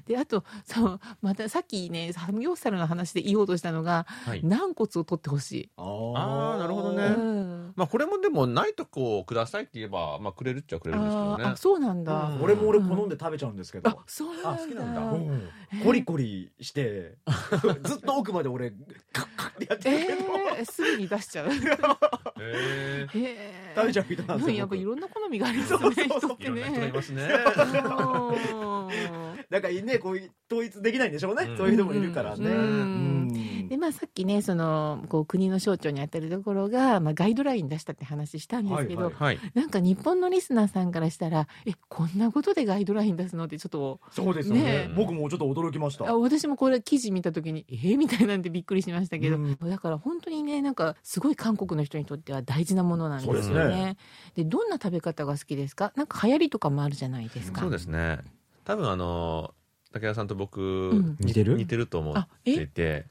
[0.05, 5.69] であとそうまたさっきねサムギョプサルの話で言おうとしたのがはい、軟骨を取ってほしい。
[5.77, 11.55] ああーなるほどねうんまあこれもでもないとこをくださいって言えば、まあ、くれるっちゃくれるんですけどねあ。
[11.57, 12.29] そうなんだ。
[12.29, 14.49] うん俺も俺好んで食べちゃうんですけどあそうなんだ。
[14.51, 15.49] あ好きなんだうん
[15.83, 17.17] コリコリして
[17.83, 18.71] ずっと奥まで俺
[19.11, 20.19] カッカッってやってるけど、
[20.57, 21.49] えー、すぐに出しちゃう。
[22.41, 23.75] へー。
[23.75, 25.79] 食べちゃう人なんですよやっぱいろんな好みがありますね。
[25.79, 26.91] そうそうそう人っていろんな人がいね。
[26.93, 27.29] ますね。
[28.53, 31.57] うんだからねこういう統一できないんでしょうね、うん。
[31.57, 39.39] そういう人もいるからね、でまあ、さっきねそのこう国の省庁にあたるところが、まあ、ガイドライン出したって話したんですけど、はいはい。
[39.53, 44.63] なんか日本のリスナーさんからしたらえこんなことでガイドライン出すのってちょっとそうですよね。
[44.63, 44.91] ね。
[44.95, 46.09] 僕もちょっと驚きました。
[46.09, 49.55] あ私もこれ記事見た時にえー、みたいなんでびっくりしましたけど、うん。
[49.55, 53.97] だから本当にねなんかすごい韓国の人にとっては大事なものなんですよそうですね。
[54.35, 55.93] でどんな食べ方が好きですか？
[55.95, 57.61] なんか流行りとかもあるじゃないですか。
[57.61, 58.19] そうですね。
[58.65, 59.53] 多分あの
[59.93, 61.17] 武田さんと僕、ん。
[61.19, 61.57] 似てる？
[61.57, 62.55] 似てると思あっえ？
[62.55, 63.05] ていて、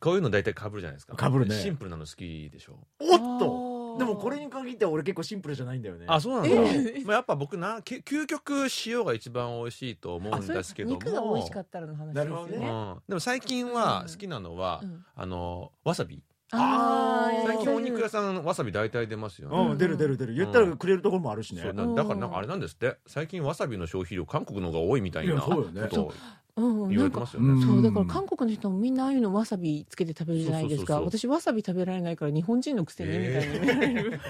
[0.00, 1.16] こういうの大体被るじゃないですか。
[1.16, 1.54] 被るね。
[1.54, 2.78] シンプルなの好きでしょ。
[3.00, 3.74] おっと！
[3.94, 6.06] とでもこれに限っては俺結構シンプルじゃないんだよね。
[6.08, 6.50] あ、そうなんだ。
[6.50, 7.02] え？
[7.04, 10.96] まあやっぱ僕な、け究極塩が一番美味しいと思うんですけども。
[10.96, 12.30] 肉が美味しかったらの話ですよね。
[12.30, 12.56] なるほどね。
[12.56, 15.04] うん、でも最近は好きなのは、うん。
[15.14, 16.22] あのわさび
[16.52, 20.34] あー最近お肉屋さんわさび大体出ますよね、うん出る出る出る。
[20.34, 22.30] 言ったらくれるところもあるしね、そうなだからなん。
[22.30, 22.96] かあれなんですって。
[23.06, 25.54] 最近わさびの消費量韓国の方が多いみたいなこ
[25.90, 26.12] とを
[26.56, 30.94] うん、言わなんかれてますよね、うんそうだから韓国の人もみんなああいうのわさびつけて食べるじゃないですか？
[30.94, 34.20] そうそうそう私わさび食べられないから日本人のくせにみたいに見られる、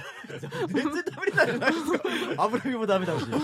[0.69, 3.37] 全然食べれないじゃないですか油身もダメだしいや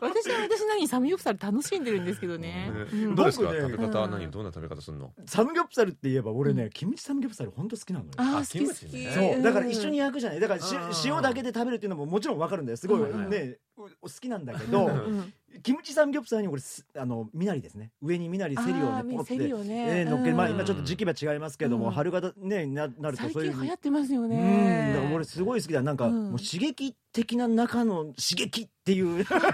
[0.00, 3.14] 私は私なりにサムギョプサル楽しんでるんですけどね、ねうん。
[3.14, 4.10] どうですか、僕ね食べ方はうん。
[4.12, 5.12] 何どんな食べ方するの？
[5.26, 8.10] サムギョプサルって言えば俺ね、キムチサムギョプサル本当好きなのよ。
[8.16, 9.12] ああー好き好き、キムチね。
[9.34, 10.40] そうだから一緒にや焼くじゃない。
[10.40, 10.74] だからし
[11.04, 12.76] 塩だけで食べるっていうのももちろんわかるんだよ。
[12.78, 17.90] すごいうんね、う好きなんだけどうん、キムチサムギョプサルに俺すあのみなりですね。
[18.02, 19.48] 上にみなりセリをねポってね。
[19.48, 21.92] えー乗っけるまあうん今ちょっと時期は違いますけども、うん。
[21.92, 24.30] 春型ねななると最そういう近流行ってますようん。
[24.30, 25.82] ねだから俺すごい好きだ。
[25.82, 26.30] なんか、うん。
[26.30, 29.24] もう刺激的な中の刺激っていう。
[29.24, 29.50] だか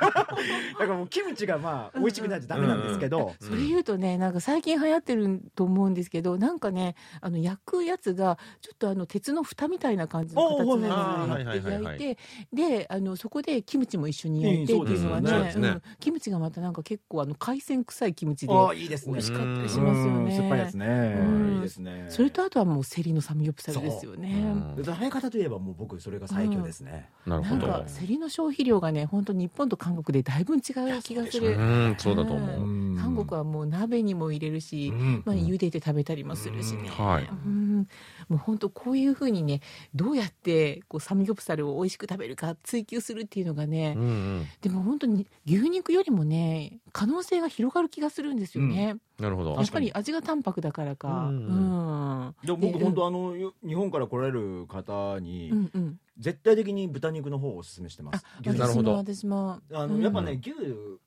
[0.80, 12.00] らもうキムチがまあ美味しくないとダメなんですけど、それ言うとねなんか最近流行ってると思うんですけどなんかねあの焼くやつがちょっとあの鉄の蓋みたいな感じの形のやつあーはいではいはいはい。
[12.00, 12.18] 焼いて
[12.52, 15.68] であのそこでキムチも一緒に焼いてうんっていうのはね,、そうですね。
[15.68, 19.12] うんキムチがまたなんか結構あの海鮮臭いキムチでああいいですね。
[19.12, 20.36] 美味しかったりしますようんね。
[20.36, 21.54] 酸っぱいやつね、うん。
[21.56, 22.06] いいですね。
[22.08, 24.52] それとあとはもうセリのサムギョプサルですよね。
[24.76, 24.80] う。
[24.80, 27.42] ん食べ方といえばもう僕それが最強ですね、なん。
[27.42, 31.56] なるほどかセリの消費量がね本当日本と韓国でだいぶ違う気がする。
[31.58, 31.96] うん。
[31.98, 32.96] そうだと思う、うん。
[32.96, 35.22] 韓国はもう鍋にも入れるし、うん。
[35.24, 37.06] まあ、茹でて食べたりもするしね、うん。
[37.06, 37.28] はい。
[37.30, 37.86] うん
[38.28, 39.60] もう本当こういうふうにね
[39.94, 44.06] どうやってこうサムギョプサルを美味しく食べるか追求するっていうのがね、うんう
[44.40, 44.46] ん。
[44.60, 49.54] でも本当に牛肉よりもね可能性が広がる気がするんですよね、なるほど。
[49.54, 51.38] やっぱり味が淡白だからか、ううん。
[51.38, 56.00] んでも僕で本当あのよ日本から来られる方に、うんうん。
[56.18, 58.24] 絶対的に豚肉の方をおすすめしてます。
[58.44, 58.94] なるほど。
[58.94, 59.60] 私も。
[59.62, 60.52] 私もあの、うんやっぱね牛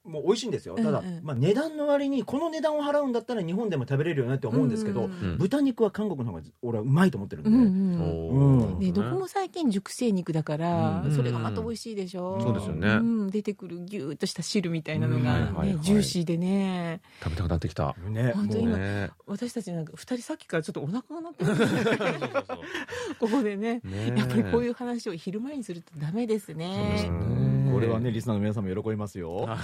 [0.06, 0.76] も美味しいんですよ。
[0.76, 1.06] ただ、うん。
[1.06, 8.80] うんまあ、値段の割にこの値段を払うんだったら日本でも食べれるよねって思うんですけど、うんうん豚肉は韓国の方が俺はうまいと思ってるんで、うんうんうん。
[8.80, 11.16] ね、どこも最近熟成肉だから、うん。
[11.16, 12.88] それがまた美味しいでしょ、そうですよね。
[12.88, 15.56] うん、出てくるギューッとした汁みたいなのが、ねうん。
[15.56, 15.84] はいはいはい。
[15.84, 17.01] ジューシーでね。
[17.22, 17.95] 食べたくなってきた。
[18.08, 19.12] ね本当今ね。
[19.28, 21.66] 私たちなんか2人さっきからちょっとお腹が鳴ってます
[23.20, 23.82] ここでね。
[23.84, 26.76] ねやっぱりこういう話を昼前にするとダメですね。
[26.76, 27.10] そうですね。
[27.10, 27.12] う
[27.51, 27.55] んこ
[27.86, 29.36] れはねリスナーの皆さんも喜びますよ。
[29.36, 29.55] は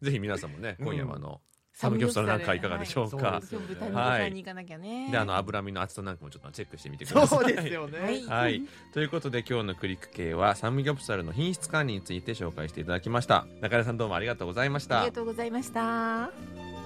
[0.00, 0.04] い。
[0.04, 1.40] ぜひ皆さんもね今夜はあの
[1.72, 4.20] サムギョプサルなんかいかがでしょうか、はい今日豚肉はい。
[4.20, 7.38] 買いに行かなきゃね、であの脂身の厚さなんかもちょっとチェックしてみてください。
[7.38, 8.26] そうですよね、はい。
[8.26, 13.46] はい、ということで今日のクリック系はサムギョプサルの品質管理について紹介していただきました。
[13.60, 15.00] 中根さんどうもありがとうございました。
[15.00, 16.81] ありがとうございました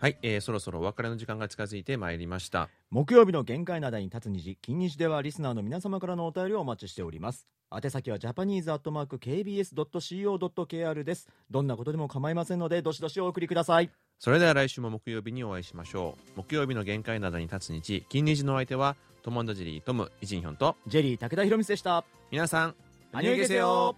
[0.00, 2.70] はい、えーそろそろお別れの時間が近づいてまいりました。
[2.90, 7.46] 木曜日の限界灘に立つ虹金日ではリスナーの皆様からのお便りをお待ちしております。
[7.70, 11.28] 宛先はジャパニーズアットマーク KBS.CO.KR です。
[11.50, 13.90] どんなことでも構いませんのでどしどしお送りください。
[14.18, 16.30] それでは来週も木曜日にお会いしましょう。
[16.34, 22.06] 木曜日の限界灘に立つ日金日のお相手はトモンドジェリートムイジンヒョンとジェリー武田博光でした。
[22.30, 22.74] 皆さん
[23.12, 23.94] アニョイゲセヨ